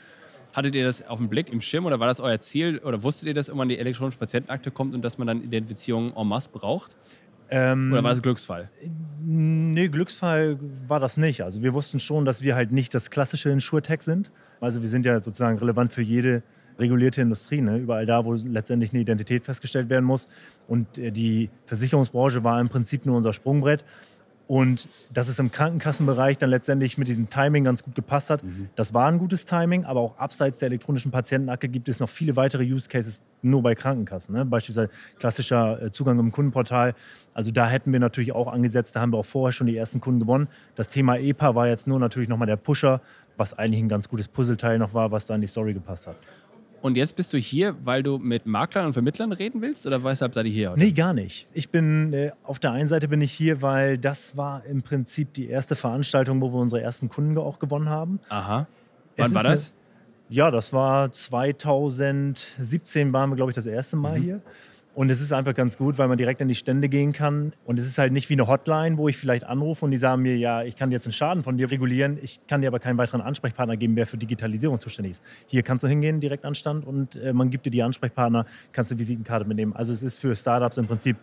Hattet 0.53 0.75
ihr 0.75 0.83
das 0.83 1.07
auf 1.07 1.17
dem 1.17 1.29
Blick 1.29 1.51
im 1.51 1.61
Schirm 1.61 1.85
oder 1.85 1.99
war 1.99 2.07
das 2.07 2.19
euer 2.19 2.39
Ziel 2.41 2.79
oder 2.79 3.03
wusstet 3.03 3.27
ihr, 3.27 3.33
dass 3.33 3.47
irgendwann 3.47 3.69
die 3.69 3.77
elektronische 3.77 4.17
Patientenakte 4.17 4.69
kommt 4.69 4.93
und 4.93 5.01
dass 5.01 5.17
man 5.17 5.27
dann 5.27 5.41
Identifizierung 5.41 6.13
en 6.15 6.27
masse 6.27 6.49
braucht? 6.51 6.97
Ähm, 7.51 7.91
oder 7.91 8.03
war 8.03 8.11
es 8.11 8.21
Glücksfall? 8.21 8.69
Nee, 9.23 9.89
Glücksfall 9.89 10.57
war 10.87 10.99
das 10.99 11.17
nicht. 11.17 11.43
Also 11.43 11.61
wir 11.61 11.73
wussten 11.73 11.99
schon, 11.99 12.25
dass 12.25 12.41
wir 12.41 12.55
halt 12.55 12.71
nicht 12.71 12.93
das 12.93 13.11
klassische 13.11 13.49
Insurtech 13.49 14.01
sind. 14.01 14.31
Also 14.61 14.81
wir 14.81 14.89
sind 14.89 15.05
ja 15.05 15.19
sozusagen 15.19 15.57
relevant 15.59 15.91
für 15.91 16.01
jede 16.01 16.43
regulierte 16.79 17.21
Industrie, 17.21 17.61
ne? 17.61 17.77
überall 17.77 18.05
da, 18.05 18.25
wo 18.25 18.33
letztendlich 18.33 18.91
eine 18.91 19.01
Identität 19.01 19.43
festgestellt 19.43 19.89
werden 19.89 20.05
muss. 20.05 20.27
Und 20.67 20.97
äh, 20.97 21.11
die 21.11 21.49
Versicherungsbranche 21.65 22.43
war 22.43 22.59
im 22.59 22.69
Prinzip 22.69 23.05
nur 23.05 23.17
unser 23.17 23.33
Sprungbrett. 23.33 23.83
Und 24.51 24.89
dass 25.13 25.29
es 25.29 25.39
im 25.39 25.49
Krankenkassenbereich 25.49 26.37
dann 26.37 26.49
letztendlich 26.49 26.97
mit 26.97 27.07
diesem 27.07 27.29
Timing 27.29 27.63
ganz 27.63 27.83
gut 27.83 27.95
gepasst 27.95 28.29
hat, 28.29 28.43
mhm. 28.43 28.67
das 28.75 28.93
war 28.93 29.07
ein 29.07 29.17
gutes 29.17 29.45
Timing, 29.45 29.85
aber 29.85 30.01
auch 30.01 30.17
abseits 30.17 30.59
der 30.59 30.65
elektronischen 30.65 31.09
Patientenakte 31.09 31.69
gibt 31.69 31.87
es 31.87 32.01
noch 32.01 32.09
viele 32.09 32.35
weitere 32.35 32.65
Use 32.65 32.89
Cases 32.89 33.21
nur 33.41 33.63
bei 33.63 33.75
Krankenkassen. 33.75 34.35
Ne? 34.35 34.43
Beispielsweise 34.43 34.89
klassischer 35.17 35.81
äh, 35.81 35.91
Zugang 35.91 36.19
im 36.19 36.33
Kundenportal. 36.33 36.95
Also 37.33 37.51
da 37.51 37.69
hätten 37.69 37.93
wir 37.93 38.01
natürlich 38.01 38.33
auch 38.33 38.51
angesetzt, 38.51 38.93
da 38.93 38.99
haben 38.99 39.13
wir 39.13 39.19
auch 39.19 39.25
vorher 39.25 39.53
schon 39.53 39.67
die 39.67 39.77
ersten 39.77 40.01
Kunden 40.01 40.19
gewonnen. 40.19 40.49
Das 40.75 40.89
Thema 40.89 41.17
EPA 41.17 41.55
war 41.55 41.69
jetzt 41.69 41.87
nur 41.87 41.97
natürlich 41.97 42.27
nochmal 42.27 42.47
der 42.47 42.57
Pusher, 42.57 42.99
was 43.37 43.57
eigentlich 43.57 43.81
ein 43.81 43.87
ganz 43.87 44.09
gutes 44.09 44.27
Puzzleteil 44.27 44.79
noch 44.79 44.93
war, 44.93 45.11
was 45.11 45.27
da 45.27 45.35
in 45.35 45.39
die 45.39 45.47
Story 45.47 45.73
gepasst 45.73 46.07
hat. 46.07 46.17
Und 46.81 46.97
jetzt 46.97 47.15
bist 47.15 47.31
du 47.33 47.37
hier, 47.37 47.75
weil 47.83 48.01
du 48.01 48.17
mit 48.17 48.45
Maklern 48.45 48.87
und 48.87 48.93
Vermittlern 48.93 49.31
reden 49.31 49.61
willst 49.61 49.85
oder 49.85 50.03
weshalb 50.03 50.33
seid 50.33 50.47
ihr 50.47 50.51
hier? 50.51 50.71
Oder? 50.71 50.79
Nee, 50.79 50.91
gar 50.91 51.13
nicht. 51.13 51.47
Ich 51.53 51.69
bin, 51.69 52.11
äh, 52.13 52.31
auf 52.43 52.59
der 52.59 52.71
einen 52.71 52.87
Seite 52.87 53.07
bin 53.07 53.21
ich 53.21 53.31
hier, 53.31 53.61
weil 53.61 53.97
das 53.97 54.35
war 54.35 54.65
im 54.65 54.81
Prinzip 54.81 55.33
die 55.33 55.47
erste 55.47 55.75
Veranstaltung, 55.75 56.41
wo 56.41 56.51
wir 56.51 56.59
unsere 56.59 56.81
ersten 56.81 57.07
Kunden 57.07 57.37
auch 57.37 57.59
gewonnen 57.59 57.89
haben. 57.89 58.19
Aha. 58.29 58.67
Wann 59.17 59.33
war 59.33 59.43
das? 59.43 59.69
Eine, 59.69 60.35
ja, 60.35 60.49
das 60.49 60.73
war 60.73 61.11
2017 61.11 63.13
waren 63.13 63.29
wir, 63.29 63.35
glaube 63.35 63.51
ich, 63.51 63.55
das 63.55 63.67
erste 63.67 63.97
Mal 63.97 64.17
mhm. 64.17 64.23
hier. 64.23 64.41
Und 64.93 65.09
es 65.09 65.21
ist 65.21 65.31
einfach 65.31 65.53
ganz 65.53 65.77
gut, 65.77 65.97
weil 65.97 66.09
man 66.09 66.17
direkt 66.17 66.41
an 66.41 66.49
die 66.49 66.55
Stände 66.55 66.89
gehen 66.89 67.13
kann. 67.13 67.53
Und 67.65 67.79
es 67.79 67.87
ist 67.87 67.97
halt 67.97 68.11
nicht 68.11 68.29
wie 68.29 68.33
eine 68.33 68.47
Hotline, 68.47 68.97
wo 68.97 69.07
ich 69.07 69.17
vielleicht 69.17 69.45
anrufe 69.45 69.85
und 69.85 69.91
die 69.91 69.97
sagen 69.97 70.21
mir, 70.21 70.35
ja, 70.35 70.63
ich 70.63 70.75
kann 70.75 70.91
jetzt 70.91 71.05
einen 71.05 71.13
Schaden 71.13 71.43
von 71.43 71.57
dir 71.57 71.71
regulieren, 71.71 72.17
ich 72.21 72.41
kann 72.47 72.61
dir 72.61 72.67
aber 72.67 72.79
keinen 72.79 72.97
weiteren 72.97 73.21
Ansprechpartner 73.21 73.77
geben, 73.77 73.95
wer 73.95 74.05
für 74.05 74.17
Digitalisierung 74.17 74.79
zuständig 74.79 75.13
ist. 75.13 75.23
Hier 75.47 75.63
kannst 75.63 75.85
du 75.85 75.87
hingehen, 75.87 76.19
direkt 76.19 76.43
an 76.43 76.55
Stand 76.55 76.85
und 76.85 77.15
äh, 77.15 77.31
man 77.31 77.49
gibt 77.51 77.65
dir 77.65 77.69
die 77.69 77.81
Ansprechpartner, 77.81 78.45
kannst 78.73 78.91
eine 78.91 78.99
Visitenkarte 78.99 79.47
mitnehmen. 79.47 79.73
Also 79.73 79.93
es 79.93 80.03
ist 80.03 80.19
für 80.19 80.35
Startups 80.35 80.77
im 80.77 80.87
Prinzip 80.87 81.15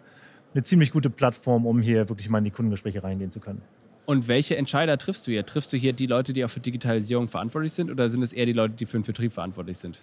eine 0.54 0.62
ziemlich 0.62 0.90
gute 0.90 1.10
Plattform, 1.10 1.66
um 1.66 1.80
hier 1.80 2.08
wirklich 2.08 2.30
mal 2.30 2.38
in 2.38 2.44
die 2.44 2.50
Kundengespräche 2.50 3.02
reingehen 3.02 3.30
zu 3.30 3.40
können. 3.40 3.60
Und 4.06 4.26
welche 4.26 4.56
Entscheider 4.56 4.96
triffst 4.96 5.26
du 5.26 5.32
hier? 5.32 5.44
Triffst 5.44 5.70
du 5.74 5.76
hier 5.76 5.92
die 5.92 6.06
Leute, 6.06 6.32
die 6.32 6.42
auch 6.42 6.48
für 6.48 6.60
Digitalisierung 6.60 7.28
verantwortlich 7.28 7.74
sind 7.74 7.90
oder 7.90 8.08
sind 8.08 8.22
es 8.22 8.32
eher 8.32 8.46
die 8.46 8.54
Leute, 8.54 8.72
die 8.72 8.86
für 8.86 8.96
den 8.96 9.04
Vertrieb 9.04 9.34
verantwortlich 9.34 9.76
sind? 9.76 10.00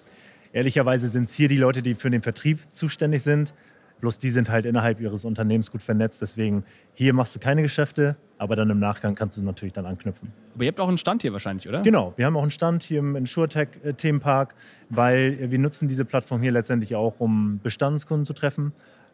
Ehrlicherweise 0.55 1.09
sind 1.09 1.25
es 1.27 1.35
hier 1.35 1.49
die 1.49 1.57
Leute, 1.57 1.81
die 1.81 1.95
für 1.95 2.09
den 2.09 2.21
Vertrieb 2.21 2.61
zuständig 2.71 3.23
sind. 3.23 3.53
Bloß 3.99 4.19
die 4.19 4.29
sind 4.29 4.49
halt 4.49 4.65
innerhalb 4.65 5.01
ihres 5.01 5.25
Unternehmens 5.25 5.69
gut 5.69 5.81
vernetzt. 5.81 6.21
Deswegen 6.21 6.63
hier 6.93 7.13
machst 7.13 7.35
du 7.35 7.39
keine 7.39 7.61
Geschäfte, 7.61 8.15
aber 8.37 8.55
dann 8.55 8.69
im 8.69 8.79
Nachgang 8.79 9.15
kannst 9.15 9.37
du 9.37 9.43
natürlich 9.43 9.73
dann 9.73 9.85
anknüpfen. 9.85 10.31
Aber 10.53 10.63
ihr 10.63 10.69
habt 10.69 10.79
auch 10.79 10.87
einen 10.87 10.97
Stand 10.97 11.23
hier 11.23 11.33
wahrscheinlich, 11.33 11.67
oder? 11.67 11.81
Genau, 11.81 12.13
wir 12.15 12.25
haben 12.25 12.37
auch 12.37 12.41
einen 12.41 12.51
Stand 12.51 12.83
hier 12.83 12.99
im 12.99 13.17
InsurTech-Themenpark, 13.17 14.55
weil 14.87 15.51
wir 15.51 15.59
nutzen 15.59 15.89
diese 15.89 16.05
Plattform 16.05 16.41
hier 16.41 16.53
letztendlich 16.53 16.95
auch, 16.95 17.19
um 17.19 17.59
Bestandskunden 17.61 18.25
zu 18.25 18.31
treffen. 18.31 18.71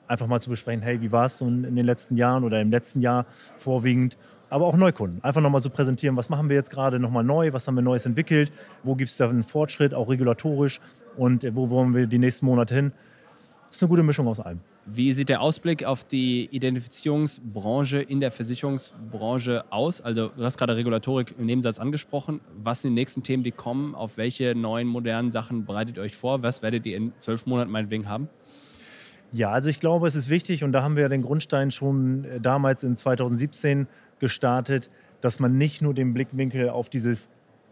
Einfach 0.08 0.28
mal 0.28 0.42
zu 0.42 0.52
besprechen, 0.52 0.84
hey, 0.84 1.02
wie 1.02 1.12
war 1.12 1.26
es 1.26 1.40
so 1.40 1.48
in 1.48 1.76
den 1.76 1.86
letzten 1.88 2.18
Jahren 2.18 2.44
oder 2.44 2.62
im 2.62 2.70
letzten 2.70 3.02
Jahr 3.02 3.26
vorwiegend 3.58 4.16
aber 4.51 4.67
auch 4.67 4.75
Neukunden. 4.75 5.24
Einfach 5.24 5.41
nochmal 5.41 5.62
so 5.62 5.70
präsentieren, 5.70 6.17
was 6.17 6.29
machen 6.29 6.50
wir 6.50 6.55
jetzt 6.58 6.70
gerade 6.70 7.00
nochmal 7.00 7.24
neu, 7.24 7.53
was 7.53 7.67
haben 7.67 7.75
wir 7.75 7.81
Neues 7.81 8.05
entwickelt, 8.05 8.51
wo 8.84 8.96
gibt 8.96 9.10
es 9.10 9.17
da 9.17 9.29
einen 9.29 9.43
Fortschritt, 9.43 9.93
auch 9.93 10.10
regulatorisch 10.10 10.81
und 11.17 11.43
wo 11.55 11.70
wollen 11.70 11.96
wir 11.96 12.05
die 12.05 12.20
nächsten 12.20 12.46
Monate 12.46 12.75
hin. 12.75 12.91
Das 13.67 13.77
ist 13.77 13.84
eine 13.84 13.89
gute 13.89 14.03
Mischung 14.03 14.27
aus 14.27 14.41
allem. 14.41 14.60
Wie 14.86 15.13
sieht 15.13 15.29
der 15.29 15.41
Ausblick 15.41 15.86
auf 15.86 16.03
die 16.03 16.50
Identifizierungsbranche 16.51 18.01
in 18.01 18.20
der 18.20 18.31
Versicherungsbranche 18.31 19.63
aus? 19.70 20.01
Also 20.01 20.29
du 20.36 20.43
hast 20.43 20.58
gerade 20.58 20.75
Regulatorik 20.75 21.34
im 21.38 21.46
Nebensatz 21.46 21.79
angesprochen. 21.79 22.41
Was 22.62 22.81
sind 22.81 22.91
die 22.91 22.96
nächsten 22.96 23.24
Themen, 23.24 23.43
die 23.43 23.51
kommen? 23.51 23.96
Auf 23.96 24.17
welche 24.17 24.53
neuen 24.53 24.88
modernen 24.88 25.31
Sachen 25.31 25.63
bereitet 25.65 25.96
ihr 25.96 26.03
euch 26.03 26.17
vor? 26.17 26.43
Was 26.43 26.62
werdet 26.62 26.86
ihr 26.86 26.98
in 26.98 27.13
zwölf 27.20 27.46
Monaten 27.46 27.72
meinetwegen 27.72 28.10
haben? 28.10 28.27
Ja, 29.32 29.52
also 29.52 29.70
ich 29.70 29.80
glaube, 29.80 30.08
es 30.08 30.16
ist 30.16 30.30
wichtig 30.30 30.64
und 30.64 30.74
da 30.74 30.84
haben 30.84 30.98
wir 30.98 31.08
den 31.08 31.22
Grundstein 31.22 31.72
schon 31.72 32.26
äh, 32.26 32.40
damals 32.42 32.84
in 32.84 32.98
2017 32.98 33.88
gestartet, 34.20 34.90
dass 35.22 35.40
man 35.40 35.58
nicht 35.58 35.82
nur 35.82 35.94
den 35.94 36.14
Blickwinkel 36.14 36.70
auf 36.70 36.90
dieses 36.90 37.30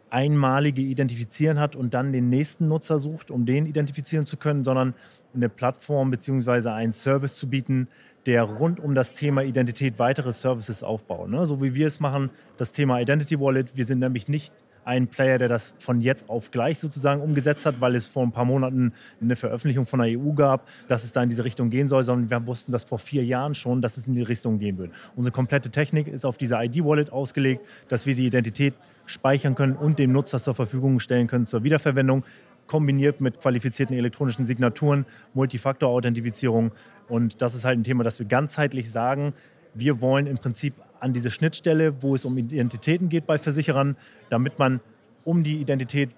einmalige 0.10 0.82
Identifizieren 0.82 1.60
hat 1.60 1.76
und 1.76 1.94
dann 1.94 2.14
den 2.14 2.30
nächsten 2.30 2.68
Nutzer 2.68 3.00
sucht, 3.00 3.30
um 3.30 3.46
den 3.46 3.66
identifizieren 3.66 4.26
zu 4.26 4.38
können, 4.38 4.64
sondern 4.64 4.96
eine 5.36 5.50
Plattform 5.50 6.12
bzw. 6.12 6.70
einen 6.70 6.94
Service 6.94 7.36
zu 7.36 7.50
bieten, 7.50 7.88
der 8.26 8.44
rund 8.44 8.80
um 8.80 8.96
das 8.96 9.14
Thema 9.14 9.44
Identität 9.44 10.00
weitere 10.00 10.32
Services 10.32 10.82
aufbaut. 10.84 11.30
Ne? 11.30 11.46
So 11.46 11.62
wie 11.62 11.76
wir 11.76 11.88
es 11.88 12.00
machen, 12.00 12.32
das 12.58 12.72
Thema 12.72 13.00
Identity 13.00 13.40
Wallet. 13.40 13.76
Wir 13.76 13.86
sind 13.86 14.00
nämlich 14.00 14.28
nicht 14.28 14.54
ein 14.90 15.08
Player, 15.08 15.38
der 15.38 15.48
das 15.48 15.72
von 15.78 16.02
jetzt 16.02 16.28
auf 16.30 16.50
gleich 16.50 16.80
sozusagen 16.80 17.22
umgesetzt 17.22 17.68
hat, 17.68 17.80
weil 17.80 17.96
es 17.96 18.08
vor 18.08 18.24
ein 18.24 18.32
paar 18.32 18.44
Monaten 18.44 18.92
eine 19.22 19.36
Veröffentlichung 19.36 19.86
von 19.86 20.00
der 20.00 20.20
EU 20.20 20.34
gab, 20.34 20.68
dass 20.88 21.04
es 21.04 21.12
da 21.12 21.22
in 21.22 21.30
diese 21.30 21.46
Richtung 21.46 21.70
gehen 21.70 21.88
soll, 21.88 22.04
sondern 22.04 22.32
wir 22.32 22.48
wussten 22.48 22.72
das 22.72 22.86
vor 22.86 22.98
vier 22.98 23.24
Jahren 23.24 23.54
schon, 23.54 23.84
dass 23.84 23.98
es 23.98 24.08
in 24.08 24.16
die 24.16 24.24
Richtung 24.24 24.58
gehen 24.58 24.80
wird. 24.80 24.92
Unsere 25.16 25.32
komplette 25.32 25.70
Technik 25.70 26.08
ist 26.08 26.26
auf 26.26 26.38
diese 26.38 26.56
ID-Wallet 26.56 27.12
ausgelegt, 27.12 27.64
dass 27.88 28.08
wir 28.08 28.16
die 28.16 28.26
Identität 28.26 28.74
speichern 29.06 29.54
können 29.54 29.76
und 29.76 30.00
dem 30.00 30.12
Nutzer 30.12 30.40
zur 30.40 30.56
Verfügung 30.56 31.00
stellen 31.00 31.28
können 31.28 31.46
zur 31.46 31.64
Wiederverwendung 31.64 32.24
kombiniert 32.66 33.22
mit 33.22 33.40
qualifizierten 33.40 33.96
elektronischen 33.96 34.46
Signaturen, 34.46 35.06
Multifaktor-Authentifizierung. 35.34 36.72
Und 37.08 37.42
das 37.42 37.54
ist 37.54 37.66
halt 37.66 37.80
ein 37.80 37.84
Thema, 37.84 38.04
das 38.04 38.20
wir 38.20 38.28
ganzheitlich 38.28 38.92
sagen, 38.92 39.34
wir 39.74 40.02
wollen 40.02 40.28
im 40.28 40.38
Prinzip 40.38 40.74
an 41.00 41.14
diese 41.14 41.32
Schnittstelle, 41.32 42.02
wo 42.02 42.16
es 42.16 42.26
um 42.26 42.38
Identitäten 42.38 43.10
geht 43.10 43.26
bei 43.26 43.38
Versicherern, 43.38 43.96
damit 44.30 44.60
man 44.60 44.80
um 45.24 45.44
die 45.44 45.58
Identität 45.62 46.10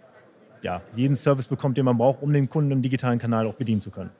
ja, 0.61 0.81
jeden 0.95 1.15
Service 1.15 1.47
bekommt, 1.47 1.77
den 1.77 1.85
man 1.85 1.97
braucht, 1.97 2.21
um 2.21 2.31
den 2.33 2.49
Kunden 2.49 2.71
im 2.71 2.81
digitalen 2.81 3.19
Kanal 3.19 3.47
auch 3.47 3.55
bedienen 3.55 3.81
zu 3.81 3.91
können. 3.91 4.11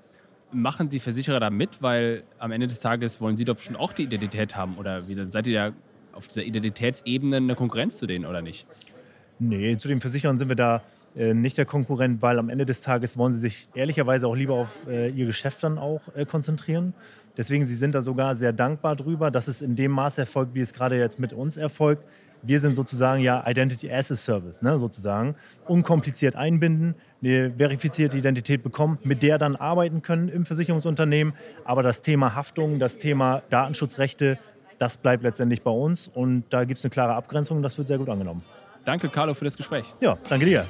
Machen 0.52 0.90
die 0.90 1.00
Versicherer 1.00 1.40
da 1.40 1.50
mit, 1.50 1.82
weil 1.82 2.24
am 2.40 2.52
Ende 2.52 2.68
des 2.68 2.82
Tages 2.82 3.22
wollen 3.22 3.38
sie 3.38 3.46
doch 3.46 3.60
schon 3.60 3.76
auch 3.76 3.94
die 3.94 4.04
Identität 4.04 4.56
haben? 4.56 4.78
Oder 4.78 5.08
wie, 5.08 5.16
seid 5.32 5.48
ihr 5.48 5.54
da 5.54 5.76
auf 6.14 6.28
dieser 6.28 6.44
Identitätsebene 6.44 7.38
eine 7.38 7.56
Konkurrenz 7.56 7.98
zu 7.98 8.08
denen 8.08 8.26
oder 8.26 8.42
nicht? 8.42 8.66
Nee, 9.40 9.78
zu 9.78 9.88
den 9.88 10.02
Versicherern 10.02 10.38
sind 10.40 10.50
wir 10.50 10.56
da 10.56 10.84
äh, 11.16 11.34
nicht 11.34 11.58
der 11.58 11.66
Konkurrent, 11.66 12.22
weil 12.22 12.40
am 12.40 12.50
Ende 12.50 12.66
des 12.66 12.82
Tages 12.82 13.18
wollen 13.18 13.34
sie 13.34 13.40
sich 13.40 13.68
ehrlicherweise 13.76 14.28
auch 14.28 14.36
lieber 14.36 14.56
auf 14.56 14.88
äh, 14.88 15.10
ihr 15.10 15.26
Geschäft 15.26 15.64
dann 15.64 15.78
auch 15.78 16.02
äh, 16.16 16.26
konzentrieren. 16.26 16.94
Deswegen, 17.38 17.66
sie 17.66 17.76
sind 17.76 17.96
da 17.96 18.02
sogar 18.02 18.36
sehr 18.36 18.54
dankbar 18.54 18.96
drüber, 18.96 19.32
dass 19.32 19.48
es 19.48 19.62
in 19.62 19.76
dem 19.76 19.92
Maß 19.92 20.18
erfolgt, 20.18 20.54
wie 20.54 20.62
es 20.62 20.74
gerade 20.74 20.98
jetzt 20.98 21.20
mit 21.20 21.34
uns 21.34 21.58
erfolgt. 21.58 22.04
Wir 22.44 22.60
sind 22.60 22.76
sozusagen 22.76 23.22
ja 23.22 23.44
Identity 23.48 23.92
as 23.92 24.12
a 24.12 24.16
Service, 24.16 24.62
ne, 24.62 24.80
sozusagen. 24.80 25.36
Unkompliziert 25.68 26.36
einbinden, 26.36 26.96
eine 27.22 27.52
verifizierte 27.52 28.18
Identität 28.18 28.64
bekommen, 28.64 28.98
mit 29.04 29.22
der 29.22 29.38
dann 29.38 29.56
arbeiten 29.56 30.02
können 30.02 30.28
im 30.28 30.46
Versicherungsunternehmen. 30.46 31.34
Aber 31.66 31.84
das 31.84 32.02
Thema 32.02 32.36
Haftung, 32.36 32.80
das 32.80 32.98
Thema 32.98 33.44
Datenschutzrechte, 33.50 34.40
das 34.80 34.98
bleibt 34.98 35.24
letztendlich 35.24 35.62
bei 35.62 35.72
uns. 35.72 36.08
Und 36.08 36.46
da 36.50 36.64
gibt 36.64 36.80
es 36.80 36.84
eine 36.84 36.90
klare 36.90 37.14
Abgrenzung 37.14 37.58
und 37.58 37.64
das 37.64 37.78
wird 37.78 37.88
sehr 37.88 38.00
gut 38.00 38.10
angenommen. 38.10 38.42
Danke, 38.84 39.10
Carlo, 39.10 39.36
für 39.36 39.46
das 39.46 39.56
Gespräch. 39.56 39.86
Ja, 40.00 40.18
danke 40.28 40.46
dir. 40.46 40.66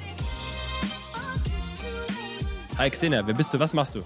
Hi 2.78 2.88
Xenia, 2.90 3.26
wer 3.26 3.34
bist 3.34 3.52
du? 3.52 3.58
Was 3.58 3.74
machst 3.74 3.94
du? 3.94 4.02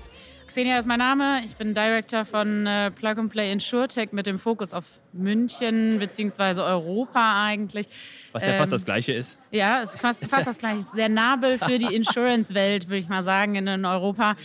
Xenia 0.49 0.79
ist 0.79 0.89
mein 0.89 0.99
Name. 0.99 1.41
Ich 1.45 1.55
bin 1.57 1.73
Director 1.73 2.25
von 2.25 2.67
äh, 2.67 2.91
Plug 2.91 3.19
and 3.19 3.31
Play 3.31 3.53
InsurTech 3.53 4.13
mit 4.13 4.27
dem 4.27 4.39
Fokus 4.39 4.73
auf 4.75 4.85
München 5.13 5.99
bzw. 5.99 6.61
Europa 6.63 7.45
eigentlich. 7.45 7.87
Was 8.37 8.45
ja 8.45 8.53
ähm, 8.53 8.59
fast 8.59 8.73
das 8.73 8.85
Gleiche 8.85 9.15
ist. 9.15 9.39
Ja, 9.51 9.81
es 9.81 9.95
ist 9.95 10.01
fast, 10.01 10.27
fast 10.27 10.47
das 10.47 10.59
Gleiche. 10.59 10.83
Sehr 10.83 11.09
nabel 11.09 11.59
für 11.59 11.79
die 11.79 11.87
Insurance-Welt, 11.95 12.87
würde 12.89 12.99
ich 12.99 13.09
mal 13.09 13.23
sagen, 13.23 13.55
in 13.55 13.85
Europa. 13.87 14.37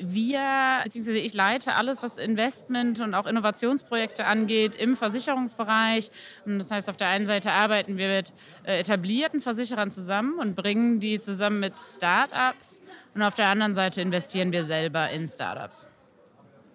Wir, 0.00 0.82
beziehungsweise 0.84 1.16
ich 1.16 1.32
leite 1.32 1.74
alles, 1.74 2.02
was 2.02 2.18
Investment 2.18 3.00
und 3.00 3.14
auch 3.14 3.26
Innovationsprojekte 3.26 4.26
angeht 4.26 4.76
im 4.76 4.96
Versicherungsbereich. 4.96 6.10
Und 6.44 6.58
das 6.58 6.70
heißt, 6.70 6.90
auf 6.90 6.98
der 6.98 7.08
einen 7.08 7.24
Seite 7.24 7.50
arbeiten 7.50 7.96
wir 7.96 8.08
mit 8.08 8.34
äh, 8.64 8.80
etablierten 8.80 9.40
Versicherern 9.40 9.90
zusammen 9.90 10.38
und 10.38 10.54
bringen 10.54 11.00
die 11.00 11.18
zusammen 11.18 11.60
mit 11.60 11.72
Startups. 11.78 12.82
Und 13.14 13.22
auf 13.22 13.34
der 13.34 13.46
anderen 13.46 13.74
Seite 13.74 14.02
investieren 14.02 14.52
wir 14.52 14.64
selber 14.64 15.08
in 15.08 15.26
Startups. 15.26 15.90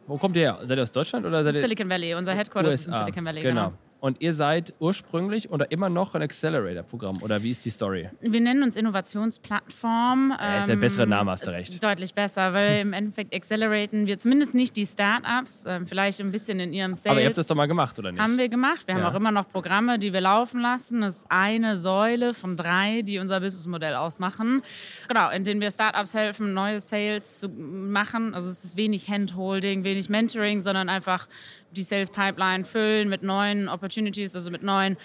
Wo 0.07 0.17
kommt 0.17 0.35
ihr 0.37 0.41
her? 0.41 0.59
Seid 0.63 0.79
ihr 0.79 0.81
aus 0.81 0.91
Deutschland 0.91 1.23
oder 1.27 1.43
seid 1.43 1.53
ihr? 1.53 1.61
Silicon 1.61 1.87
Valley. 1.87 2.15
Unser 2.15 2.33
Headquarter 2.33 2.69
ist 2.69 2.87
in 2.87 2.95
Silicon 2.95 3.23
Valley. 3.23 3.43
Genau. 3.43 3.67
genau. 3.67 3.77
Und 4.03 4.19
ihr 4.19 4.33
seid 4.33 4.73
ursprünglich 4.79 5.49
oder 5.49 5.71
immer 5.71 5.87
noch 5.87 6.13
ein 6.13 6.21
Accelerator-Programm 6.21 7.23
oder 7.23 7.41
wie 7.41 7.51
ist 7.51 7.63
die 7.63 7.69
Story? 7.69 8.09
Wir 8.19 8.41
nennen 8.41 8.61
uns 8.61 8.75
Innovationsplattform. 8.75 10.35
Ja, 10.37 10.59
ist 10.59 10.67
der 10.67 10.75
bessere 10.75 11.07
Name, 11.07 11.31
hast 11.31 11.47
du 11.47 11.51
recht. 11.51 11.81
Deutlich 11.81 12.13
besser, 12.13 12.51
weil 12.51 12.79
im 12.81 12.91
Endeffekt 12.91 13.33
acceleraten 13.33 14.05
wir 14.05 14.19
zumindest 14.19 14.55
nicht 14.55 14.75
die 14.75 14.85
Startups, 14.85 15.65
äh, 15.65 15.85
vielleicht 15.85 16.19
ein 16.19 16.31
bisschen 16.31 16.59
in 16.59 16.73
ihrem 16.73 16.95
Sales. 16.95 17.11
Aber 17.11 17.21
ihr 17.21 17.27
habt 17.27 17.37
das 17.37 17.47
doch 17.47 17.55
mal 17.55 17.65
gemacht, 17.65 17.97
oder 17.97 18.11
nicht? 18.11 18.21
Haben 18.21 18.37
wir 18.37 18.49
gemacht. 18.49 18.85
Wir 18.87 18.97
ja. 18.97 19.01
haben 19.01 19.09
auch 19.09 19.17
immer 19.17 19.31
noch 19.31 19.47
Programme, 19.47 19.97
die 19.97 20.11
wir 20.11 20.19
laufen 20.19 20.59
lassen. 20.59 20.99
Das 20.99 21.19
ist 21.19 21.27
eine 21.29 21.77
Säule 21.77 22.33
von 22.33 22.57
drei, 22.57 23.03
die 23.03 23.19
unser 23.19 23.39
Businessmodell 23.39 23.95
ausmachen. 23.95 24.63
Genau, 25.07 25.29
in 25.29 25.45
denen 25.45 25.61
wir 25.61 25.71
Startups 25.71 26.13
helfen, 26.13 26.53
neue 26.53 26.81
Sales 26.81 27.39
zu 27.39 27.47
machen. 27.47 28.35
Also 28.35 28.49
es 28.49 28.65
ist 28.65 28.75
wenig 28.75 29.07
Handholding, 29.07 29.85
wenig 29.85 30.09
Mentoring, 30.09 30.59
sondern 30.59 30.89
einfach 30.89 31.29
die 31.75 31.83
Sales 31.83 32.09
Pipeline 32.09 32.65
füllen 32.65 33.09
mit 33.09 33.23
neuen 33.23 33.67
Opportunities, 33.67 34.35
also 34.35 34.51
mit 34.51 34.63
neuen 34.63 34.97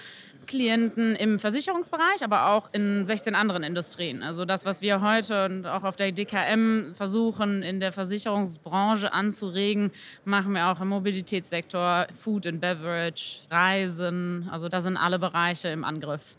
Klienten 0.49 1.15
im 1.15 1.39
Versicherungsbereich, 1.39 2.25
aber 2.25 2.49
auch 2.49 2.71
in 2.73 3.07
16 3.07 3.35
anderen 3.35 3.63
Industrien. 3.63 4.23
Also 4.23 4.45
das, 4.45 4.65
was 4.65 4.81
wir 4.81 5.01
heute 5.01 5.45
und 5.45 5.67
auch 5.67 5.85
auf 5.85 5.95
der 5.95 6.11
DKM 6.11 6.95
versuchen, 6.95 7.63
in 7.63 7.79
der 7.81 7.93
Versicherungsbranche 7.93 9.13
anzuregen, 9.13 9.93
machen 10.25 10.55
wir 10.55 10.69
auch 10.69 10.81
im 10.81 10.89
Mobilitätssektor, 10.89 12.07
Food 12.19 12.47
and 12.47 12.61
Beverage, 12.61 13.43
Reisen. 13.51 14.49
Also 14.51 14.69
da 14.69 14.81
sind 14.81 14.97
alle 14.97 15.19
Bereiche 15.19 15.69
im 15.69 15.85
Angriff. 15.85 16.35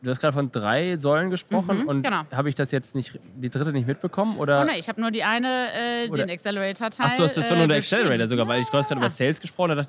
Du 0.00 0.10
hast 0.10 0.20
gerade 0.20 0.32
von 0.32 0.52
drei 0.52 0.96
Säulen 0.96 1.30
gesprochen 1.30 1.80
mhm, 1.80 1.88
und 1.88 2.02
genau. 2.02 2.22
habe 2.30 2.48
ich 2.48 2.54
das 2.54 2.70
jetzt 2.70 2.94
nicht, 2.94 3.18
die 3.34 3.50
dritte 3.50 3.72
nicht 3.72 3.88
mitbekommen? 3.88 4.38
Oder? 4.38 4.60
Oh 4.60 4.64
nein, 4.64 4.78
ich 4.78 4.88
habe 4.88 5.00
nur 5.00 5.10
die 5.10 5.24
eine, 5.24 5.72
äh, 5.72 6.08
den 6.08 6.30
Accelerator-Teil. 6.30 7.06
Ach, 7.10 7.16
du 7.16 7.24
hast 7.24 7.36
das 7.36 7.50
äh, 7.50 7.56
nur 7.56 7.66
der 7.66 7.78
Accelerator 7.78 8.28
sogar, 8.28 8.46
weil 8.46 8.60
ich 8.60 8.70
gerade 8.70 8.94
über 8.94 9.08
Sales 9.08 9.40
gesprochen 9.40 9.72
habe. 9.72 9.86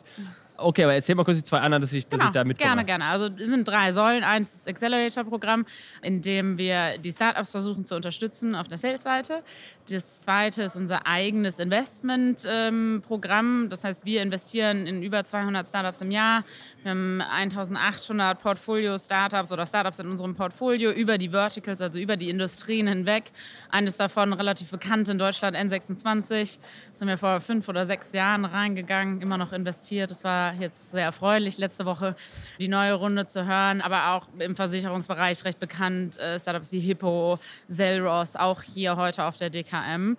Okay, 0.62 0.84
aber 0.84 0.94
erzähl 0.94 1.16
mal 1.16 1.24
kurz 1.24 1.38
die 1.38 1.44
zwei 1.44 1.60
anderen, 1.60 1.82
dass 1.82 1.94
ich, 1.94 2.08
dass 2.08 2.20
genau, 2.20 2.30
ich 2.30 2.34
da 2.34 2.44
mitkomme. 2.44 2.68
Gerne, 2.68 2.86
gerne. 2.86 3.06
Also 3.06 3.30
es 3.38 3.48
sind 3.48 3.68
drei 3.68 3.92
Säulen. 3.92 4.24
Eins 4.24 4.54
ist 4.54 4.68
das 4.68 4.76
Accelerator-Programm, 4.76 5.66
in 6.02 6.22
dem 6.22 6.58
wir 6.58 6.98
die 6.98 7.12
Startups 7.12 7.52
versuchen 7.52 7.86
zu 7.86 7.96
unterstützen 7.96 8.56
auf 8.56 8.68
der 8.68 8.78
Sales-Seite. 8.78 9.44
Das 9.90 10.22
zweite 10.22 10.64
ist 10.64 10.76
unser 10.76 11.08
eigenes 11.08 11.60
Investment-Programm. 11.60 13.64
Ähm, 13.64 13.70
das 13.70 13.84
heißt, 13.84 14.06
wir 14.06 14.22
investieren 14.22 14.88
in 14.88 15.04
über 15.04 15.24
200 15.24 15.68
Startups 15.68 16.02
im 16.02 16.12
Jahr. 16.12 16.44
Wir 16.84 16.92
haben 16.92 17.22
1800 17.22 18.42
Portfolio-Startups 18.42 19.52
oder 19.52 19.66
Startups 19.66 20.00
in 20.00 20.08
unserem 20.08 20.36
Portfolio 20.36 20.92
über 20.92 21.18
die 21.18 21.30
Verticals, 21.30 21.82
also 21.82 22.00
über 22.00 22.18
die 22.18 22.30
Industrien 22.30 22.88
hinweg. 22.88 23.32
Eines 23.70 23.98
davon 23.98 24.34
relativ 24.34 24.72
bekannt 24.72 25.10
in 25.10 25.18
Deutschland, 25.18 25.58
N26. 25.58 26.60
Da 26.60 26.66
sind 26.94 27.08
wir 27.08 27.18
vor 27.18 27.42
fünf 27.42 27.68
oder 27.68 27.86
sechs 27.86 28.14
Jahren 28.14 28.46
reingegangen, 28.46 29.22
immer 29.22 29.38
noch 29.38 29.54
investiert. 29.54 30.12
Das 30.12 30.24
war 30.24 30.49
jetzt 30.54 30.92
sehr 30.92 31.04
erfreulich, 31.04 31.58
letzte 31.58 31.86
Woche 31.86 32.16
die 32.60 32.68
neue 32.68 32.94
Runde 32.94 33.28
zu 33.28 33.46
hören, 33.46 33.82
aber 33.82 34.14
auch 34.14 34.28
im 34.40 34.56
Versicherungsbereich 34.56 35.44
recht 35.46 35.60
bekannt, 35.60 36.18
äh, 36.20 36.40
Startups 36.40 36.72
wie 36.72 36.80
Hippo, 36.80 37.40
Zelros, 37.68 38.36
auch 38.36 38.62
hier 38.62 38.96
heute 38.96 39.26
auf 39.26 39.38
der 39.38 39.50
DKM. 39.50 40.16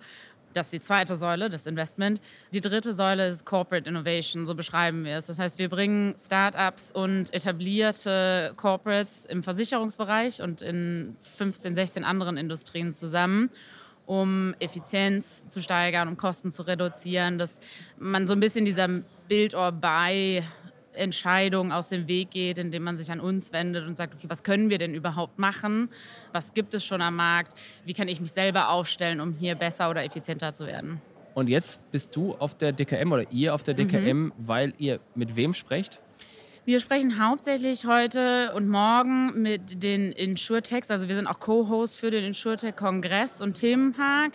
Das 0.53 0.67
ist 0.67 0.73
die 0.73 0.81
zweite 0.81 1.15
Säule, 1.15 1.49
das 1.49 1.65
Investment. 1.65 2.21
Die 2.53 2.61
dritte 2.61 2.93
Säule 2.93 3.27
ist 3.27 3.45
Corporate 3.45 3.87
Innovation, 3.87 4.45
so 4.45 4.53
beschreiben 4.53 5.05
wir 5.05 5.17
es. 5.17 5.27
Das 5.27 5.39
heißt, 5.39 5.57
wir 5.59 5.69
bringen 5.69 6.15
Startups 6.17 6.91
und 6.91 7.33
etablierte 7.33 8.53
Corporates 8.57 9.25
im 9.25 9.43
Versicherungsbereich 9.43 10.41
und 10.41 10.61
in 10.61 11.15
15, 11.37 11.75
16 11.75 12.03
anderen 12.03 12.37
Industrien 12.37 12.93
zusammen 12.93 13.49
um 14.05 14.55
Effizienz 14.59 15.47
zu 15.47 15.61
steigern, 15.61 16.07
um 16.07 16.17
Kosten 16.17 16.51
zu 16.51 16.63
reduzieren, 16.63 17.37
dass 17.37 17.59
man 17.97 18.27
so 18.27 18.33
ein 18.33 18.39
bisschen 18.39 18.65
dieser 18.65 18.87
Build 19.27 19.55
or 19.55 19.71
Buy 19.71 20.43
Entscheidung 20.93 21.71
aus 21.71 21.89
dem 21.89 22.07
Weg 22.07 22.31
geht, 22.31 22.57
indem 22.57 22.83
man 22.83 22.97
sich 22.97 23.11
an 23.11 23.19
uns 23.19 23.53
wendet 23.53 23.87
und 23.87 23.95
sagt, 23.95 24.13
okay, 24.13 24.27
was 24.29 24.43
können 24.43 24.69
wir 24.69 24.77
denn 24.77 24.93
überhaupt 24.93 25.39
machen? 25.39 25.89
Was 26.33 26.53
gibt 26.53 26.73
es 26.73 26.85
schon 26.85 27.01
am 27.01 27.15
Markt? 27.15 27.53
Wie 27.85 27.93
kann 27.93 28.07
ich 28.07 28.19
mich 28.19 28.31
selber 28.31 28.69
aufstellen, 28.69 29.21
um 29.21 29.33
hier 29.33 29.55
besser 29.55 29.89
oder 29.89 30.03
effizienter 30.03 30.53
zu 30.53 30.67
werden? 30.67 31.01
Und 31.33 31.47
jetzt 31.47 31.79
bist 31.91 32.15
du 32.15 32.35
auf 32.35 32.55
der 32.55 32.73
DKM 32.73 33.11
oder 33.11 33.31
ihr 33.31 33.55
auf 33.55 33.63
der 33.63 33.73
DKM, 33.73 34.17
mhm. 34.17 34.33
weil 34.37 34.73
ihr 34.77 34.99
mit 35.15 35.35
wem 35.35 35.53
sprecht? 35.53 35.99
Wir 36.63 36.79
sprechen 36.79 37.17
hauptsächlich 37.17 37.87
heute 37.87 38.53
und 38.53 38.69
morgen 38.69 39.41
mit 39.41 39.81
den 39.81 40.11
Insurtechs. 40.11 40.91
Also 40.91 41.07
wir 41.07 41.15
sind 41.15 41.25
auch 41.25 41.39
Co-Host 41.39 41.95
für 41.97 42.11
den 42.11 42.23
Insurtech-Kongress 42.23 43.41
und 43.41 43.55
Themenpark. 43.55 44.33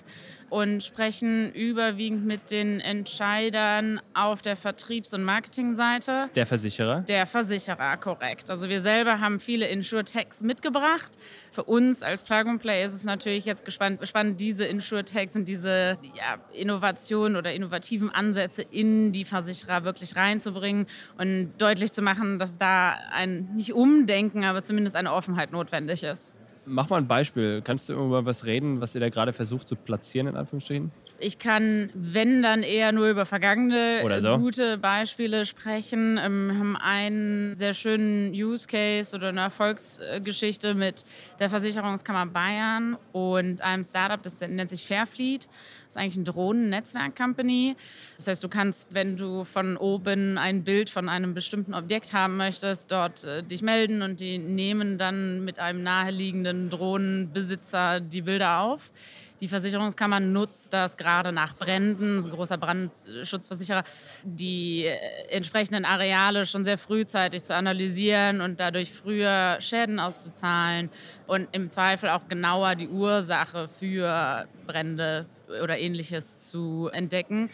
Und 0.50 0.84
sprechen 0.84 1.52
überwiegend 1.52 2.24
mit 2.26 2.50
den 2.50 2.80
Entscheidern 2.80 4.00
auf 4.14 4.42
der 4.42 4.56
Vertriebs- 4.56 5.12
und 5.14 5.24
Marketingseite. 5.24 6.28
Der 6.34 6.46
Versicherer? 6.46 7.00
Der 7.00 7.26
Versicherer, 7.26 7.96
korrekt. 7.96 8.50
Also 8.50 8.68
wir 8.68 8.80
selber 8.80 9.20
haben 9.20 9.40
viele 9.40 9.66
Insurtechs 9.66 10.42
mitgebracht. 10.42 11.12
Für 11.50 11.64
uns 11.64 12.02
als 12.02 12.22
Plug 12.22 12.46
and 12.46 12.60
Play 12.60 12.84
ist 12.84 12.92
es 12.92 13.04
natürlich 13.04 13.44
jetzt 13.44 13.64
gespannt, 13.64 14.06
spannend, 14.06 14.40
diese 14.40 14.64
Insurtechs 14.64 15.36
und 15.36 15.46
diese 15.46 15.98
ja, 16.14 16.38
Innovationen 16.52 17.36
oder 17.36 17.52
innovativen 17.52 18.10
Ansätze 18.10 18.62
in 18.62 19.12
die 19.12 19.24
Versicherer 19.24 19.84
wirklich 19.84 20.16
reinzubringen 20.16 20.86
und 21.18 21.52
deutlich 21.58 21.92
zu 21.92 22.02
machen, 22.02 22.38
dass 22.38 22.58
da 22.58 22.96
ein 23.12 23.50
nicht 23.54 23.72
Umdenken, 23.72 24.44
aber 24.44 24.62
zumindest 24.62 24.96
eine 24.96 25.12
Offenheit 25.12 25.52
notwendig 25.52 26.02
ist. 26.02 26.34
Mach 26.66 26.90
mal 26.90 26.96
ein 26.96 27.06
Beispiel. 27.06 27.62
Kannst 27.62 27.88
du 27.88 27.92
über 27.94 28.24
was 28.24 28.44
reden, 28.44 28.80
was 28.80 28.94
ihr 28.94 29.00
da 29.00 29.08
gerade 29.08 29.32
versucht 29.32 29.68
zu 29.68 29.76
platzieren, 29.76 30.26
in 30.26 30.36
Anführungsstrichen? 30.36 30.90
Ich 31.18 31.38
kann, 31.38 31.90
wenn 31.94 32.42
dann 32.42 32.62
eher 32.62 32.92
nur 32.92 33.08
über 33.08 33.24
vergangene 33.24 34.20
so. 34.20 34.38
gute 34.38 34.78
Beispiele 34.78 35.46
sprechen. 35.46 36.18
Ähm, 36.22 36.48
wir 36.48 36.58
haben 36.58 36.76
einen 36.76 37.56
sehr 37.56 37.74
schönen 37.74 38.32
Use 38.32 38.66
Case 38.66 39.16
oder 39.16 39.28
eine 39.28 39.40
Erfolgsgeschichte 39.40 40.74
mit 40.74 41.04
der 41.38 41.48
Versicherungskammer 41.48 42.26
Bayern 42.26 42.98
und 43.12 43.62
einem 43.62 43.84
Startup, 43.84 44.22
das 44.22 44.40
nennt 44.40 44.70
sich 44.70 44.86
Fairfleet. 44.86 45.48
Das 45.86 45.94
ist 45.94 45.96
eigentlich 45.98 46.16
eine 46.16 46.24
Drohnen-Netzwerk-Company. 46.24 47.76
Das 48.16 48.26
heißt, 48.26 48.42
du 48.42 48.48
kannst, 48.48 48.92
wenn 48.92 49.16
du 49.16 49.44
von 49.44 49.76
oben 49.76 50.36
ein 50.36 50.64
Bild 50.64 50.90
von 50.90 51.08
einem 51.08 51.32
bestimmten 51.32 51.74
Objekt 51.74 52.12
haben 52.12 52.36
möchtest, 52.36 52.90
dort 52.90 53.24
äh, 53.24 53.42
dich 53.42 53.62
melden 53.62 54.02
und 54.02 54.18
die 54.18 54.38
nehmen 54.38 54.98
dann 54.98 55.44
mit 55.44 55.60
einem 55.60 55.82
naheliegenden 55.82 56.70
Drohnenbesitzer 56.70 58.00
die 58.00 58.22
Bilder 58.22 58.60
auf. 58.60 58.90
Die 59.40 59.48
Versicherungskammer 59.48 60.20
nutzt 60.20 60.72
das 60.72 60.96
gerade 60.96 61.30
nach 61.30 61.54
Bränden, 61.54 62.18
ein 62.18 62.30
großer 62.30 62.56
Brandschutzversicherer, 62.56 63.84
die 64.24 64.84
äh, 64.84 64.96
entsprechenden 65.28 65.84
Areale 65.84 66.46
schon 66.46 66.64
sehr 66.64 66.78
frühzeitig 66.78 67.44
zu 67.44 67.54
analysieren 67.54 68.40
und 68.40 68.60
dadurch 68.60 68.92
früher 68.92 69.58
Schäden 69.60 70.00
auszuzahlen 70.00 70.90
und 71.26 71.48
im 71.52 71.70
Zweifel 71.70 72.08
auch 72.08 72.28
genauer 72.28 72.76
die 72.76 72.88
Ursache 72.88 73.68
für 73.68 74.46
Brände 74.66 75.26
oder 75.62 75.78
ähnliches 75.78 76.38
zu 76.38 76.88
entdecken. 76.92 77.50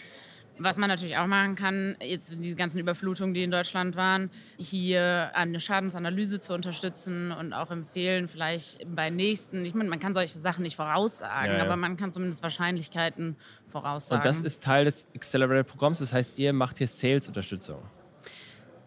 Was 0.63 0.79
man 0.79 0.89
natürlich 0.89 1.17
auch 1.17 1.27
machen 1.27 1.55
kann, 1.55 1.97
jetzt 2.01 2.35
diese 2.39 2.57
ganzen 2.57 2.79
Überflutungen, 2.79 3.35
die 3.35 3.43
in 3.43 3.51
Deutschland 3.51 3.97
waren, 3.97 4.31
hier 4.59 5.31
eine 5.35 5.61
Schadensanalyse 5.61 6.41
zu 6.41 6.55
unterstützen 6.55 7.33
und 7.33 7.53
auch 7.53 7.71
empfehlen, 7.71 8.29
vielleicht 8.29 8.87
bei 8.95 9.11
nächsten, 9.11 9.65
ich 9.65 9.75
meine, 9.75 9.91
man 9.91 9.99
kann 10.01 10.15
solche 10.15 10.39
Sachen 10.39 10.63
nicht 10.63 10.77
voraussagen, 10.77 11.53
Ja, 11.53 11.59
ja. 11.59 11.65
aber 11.65 11.77
man 11.77 11.97
kann 11.97 12.13
zumindest 12.13 12.43
Wahrscheinlichkeiten 12.43 13.37
voraussagen. 13.71 14.21
Und 14.21 14.27
das 14.27 14.41
ist 14.41 14.63
Teil 14.63 14.85
des 14.85 15.07
Accelerator-Programms. 15.15 15.99
Das 15.99 16.13
heißt, 16.13 16.39
ihr 16.39 16.53
macht 16.53 16.79
hier 16.79 16.89
Sales-Unterstützung. 16.89 17.83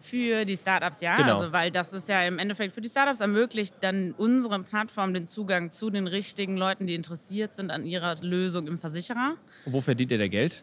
Für 0.00 0.44
die 0.44 0.56
Startups, 0.56 1.00
ja. 1.00 1.16
Genau. 1.16 1.38
Also, 1.40 1.52
weil 1.52 1.72
das 1.72 1.92
ist 1.92 2.08
ja 2.08 2.22
im 2.22 2.38
Endeffekt 2.38 2.74
für 2.74 2.80
die 2.80 2.88
Startups 2.88 3.20
ermöglicht 3.20 3.74
dann 3.80 4.12
unsere 4.16 4.60
Plattform 4.62 5.12
den 5.12 5.26
Zugang 5.26 5.72
zu 5.72 5.90
den 5.90 6.06
richtigen 6.06 6.56
Leuten, 6.56 6.86
die 6.86 6.94
interessiert 6.94 7.54
sind 7.56 7.72
an 7.72 7.84
ihrer 7.84 8.14
Lösung 8.22 8.68
im 8.68 8.78
Versicherer. 8.78 9.34
Und 9.64 9.72
wo 9.72 9.80
verdient 9.80 10.12
ihr 10.12 10.18
da 10.18 10.28
Geld? 10.28 10.62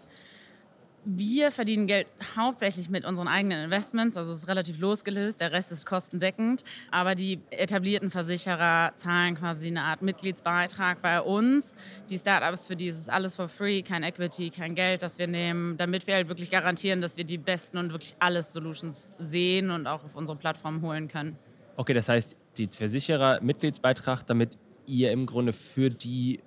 Wir 1.05 1.51
verdienen 1.51 1.85
Geld 1.85 2.07
hauptsächlich 2.37 2.89
mit 2.89 3.03
unseren 3.03 3.27
eigenen 3.27 3.65
Investments, 3.65 4.15
also 4.15 4.31
es 4.31 4.39
ist 4.39 4.47
relativ 4.47 4.79
losgelöst, 4.79 5.41
der 5.41 5.51
Rest 5.51 5.73
ist 5.73 5.85
kostendeckend. 5.85 6.63
Aber 6.91 7.13
die 7.13 7.41
etablierten 7.49 8.09
Versicherer 8.09 8.93
zahlen 8.95 9.35
quasi 9.35 9.67
eine 9.67 9.81
Art 9.81 10.01
Mitgliedsbeitrag 10.01 11.01
bei 11.01 11.19
uns. 11.19 11.75
Die 12.09 12.17
Startups, 12.17 12.67
für 12.67 12.77
die 12.77 12.87
ist 12.87 12.99
es 12.99 13.09
alles 13.09 13.35
for 13.35 13.49
free, 13.49 13.81
kein 13.81 14.03
Equity, 14.03 14.49
kein 14.49 14.75
Geld, 14.75 15.03
das 15.03 15.19
wir 15.19 15.27
nehmen, 15.27 15.75
damit 15.75 16.07
wir 16.07 16.15
halt 16.15 16.29
wirklich 16.29 16.49
garantieren, 16.49 17.01
dass 17.01 17.17
wir 17.17 17.25
die 17.25 17.37
besten 17.37 17.77
und 17.77 17.91
wirklich 17.91 18.15
alles 18.19 18.53
Solutions 18.53 19.11
sehen 19.19 19.71
und 19.71 19.87
auch 19.87 20.05
auf 20.05 20.15
unsere 20.15 20.37
Plattform 20.37 20.81
holen 20.81 21.09
können. 21.09 21.37
Okay, 21.75 21.93
das 21.93 22.07
heißt, 22.07 22.37
die 22.57 22.67
Versicherer 22.67 23.41
Mitgliedsbeitrag, 23.41 24.25
damit 24.25 24.57
ihr 24.85 25.11
im 25.11 25.25
Grunde 25.25 25.51
für 25.51 25.89
die 25.89 26.39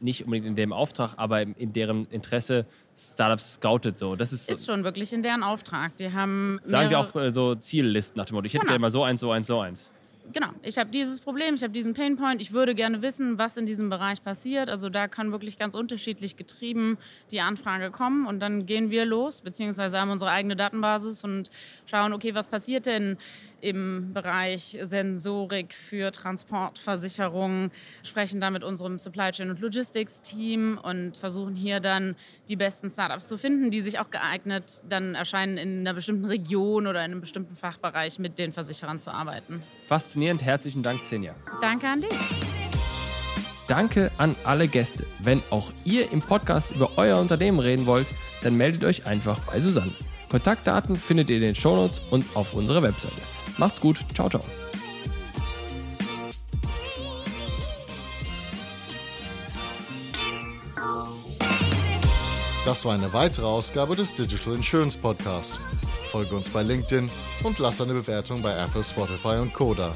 nicht 0.00 0.24
unbedingt 0.24 0.46
in 0.46 0.54
dem 0.56 0.72
Auftrag, 0.72 1.14
aber 1.16 1.42
in- 1.42 1.72
deren 1.72 2.06
Interesse 2.10 2.66
Startups 2.96 3.54
scoutet. 3.54 3.98
So. 3.98 4.16
Das 4.16 4.32
ist, 4.32 4.50
Ist 4.50 4.66
schon 4.66 4.84
wirklich 4.84 5.12
in 5.12 5.22
deren 5.22 5.42
Auftrag. 5.42 5.96
Die 5.96 6.12
haben 6.12 6.58
sagen 6.64 6.88
die 6.90 6.96
auch 6.96 7.14
äh, 7.16 7.32
so 7.32 7.54
Ziellisten 7.54 8.18
nach 8.18 8.24
dem 8.26 8.34
Motto, 8.36 8.46
ich 8.46 8.54
hätte 8.54 8.62
Genau. 8.62 8.72
gerne 8.72 8.80
mal 8.82 8.90
so 8.90 9.02
eins, 9.04 9.20
so 9.20 9.30
eins, 9.30 9.46
so 9.46 9.60
eins. 9.60 9.90
genau, 10.32 10.48
ich 10.62 10.78
habe 10.78 10.90
dieses 10.90 11.18
Problem, 11.20 11.54
ich 11.56 11.62
habe 11.62 11.72
diesen 11.72 11.92
Painpoint, 11.94 12.40
ich 12.40 12.52
würde 12.52 12.74
gerne 12.76 13.02
wissen, 13.02 13.36
was 13.36 13.56
in 13.56 13.66
diesem 13.66 13.90
Bereich 13.90 14.22
passiert. 14.22 14.68
Also 14.70 14.88
da 14.88 15.08
kann 15.08 15.32
wirklich 15.32 15.58
ganz 15.58 15.74
unterschiedlich 15.74 16.36
getrieben 16.36 16.98
die 17.32 17.40
Anfrage 17.40 17.90
kommen 17.90 18.26
und 18.26 18.38
dann 18.40 18.64
gehen 18.64 18.90
wir 18.90 19.04
los, 19.06 19.40
beziehungsweise 19.40 19.98
haben 19.98 20.10
unsere 20.10 20.30
eigene 20.30 20.54
Datenbasis 20.56 21.24
und 21.24 21.50
schauen, 21.86 22.12
okay, 22.12 22.32
was 22.34 22.46
passiert 22.46 22.86
denn 22.86 23.16
im 23.60 24.12
Bereich 24.12 24.78
Sensorik 24.82 25.74
für 25.74 26.12
Transportversicherungen, 26.12 27.70
sprechen 28.02 28.40
da 28.40 28.50
mit 28.50 28.64
unserem 28.64 28.98
Supply 28.98 29.30
Chain 29.32 29.50
und 29.50 29.60
Logistics 29.60 30.22
Team 30.22 30.78
und 30.82 31.16
versuchen 31.16 31.54
hier 31.54 31.80
dann 31.80 32.16
die 32.48 32.56
besten 32.56 32.90
Startups 32.90 33.28
zu 33.28 33.38
finden, 33.38 33.70
die 33.70 33.82
sich 33.82 33.98
auch 33.98 34.10
geeignet 34.10 34.82
dann 34.88 35.14
erscheinen 35.14 35.58
in 35.58 35.80
einer 35.80 35.94
bestimmten 35.94 36.24
Region 36.24 36.86
oder 36.86 37.04
in 37.04 37.12
einem 37.12 37.20
bestimmten 37.20 37.56
Fachbereich 37.56 38.18
mit 38.18 38.38
den 38.38 38.52
Versicherern 38.52 39.00
zu 39.00 39.10
arbeiten. 39.10 39.62
Faszinierend, 39.86 40.42
herzlichen 40.42 40.82
Dank, 40.82 41.02
Xenia. 41.02 41.34
Danke 41.60 41.86
an 41.86 42.00
dich. 42.00 42.10
Danke 43.70 44.10
an 44.18 44.34
alle 44.42 44.66
Gäste. 44.66 45.06
Wenn 45.20 45.40
auch 45.50 45.70
ihr 45.84 46.10
im 46.10 46.18
Podcast 46.18 46.72
über 46.72 46.90
euer 46.96 47.20
Unternehmen 47.20 47.60
reden 47.60 47.86
wollt, 47.86 48.08
dann 48.42 48.56
meldet 48.56 48.82
euch 48.82 49.06
einfach 49.06 49.38
bei 49.40 49.60
Susanne. 49.60 49.92
Kontaktdaten 50.28 50.96
findet 50.96 51.28
ihr 51.28 51.36
in 51.36 51.42
den 51.42 51.54
Shownotes 51.54 52.00
und 52.10 52.24
auf 52.34 52.54
unserer 52.54 52.82
Webseite. 52.82 53.20
Macht's 53.60 53.78
gut. 53.78 53.98
Ciao, 54.14 54.28
ciao. 54.30 54.42
Das 62.64 62.84
war 62.86 62.94
eine 62.94 63.12
weitere 63.12 63.44
Ausgabe 63.44 63.96
des 63.96 64.14
Digital 64.14 64.54
Insurance 64.54 64.96
Podcast. 64.96 65.60
Folge 66.10 66.34
uns 66.34 66.48
bei 66.48 66.62
LinkedIn 66.62 67.10
und 67.44 67.58
lass 67.58 67.80
eine 67.82 67.92
Bewertung 67.92 68.40
bei 68.40 68.56
Apple, 68.56 68.82
Spotify 68.82 69.36
und 69.36 69.52
Koda. 69.52 69.92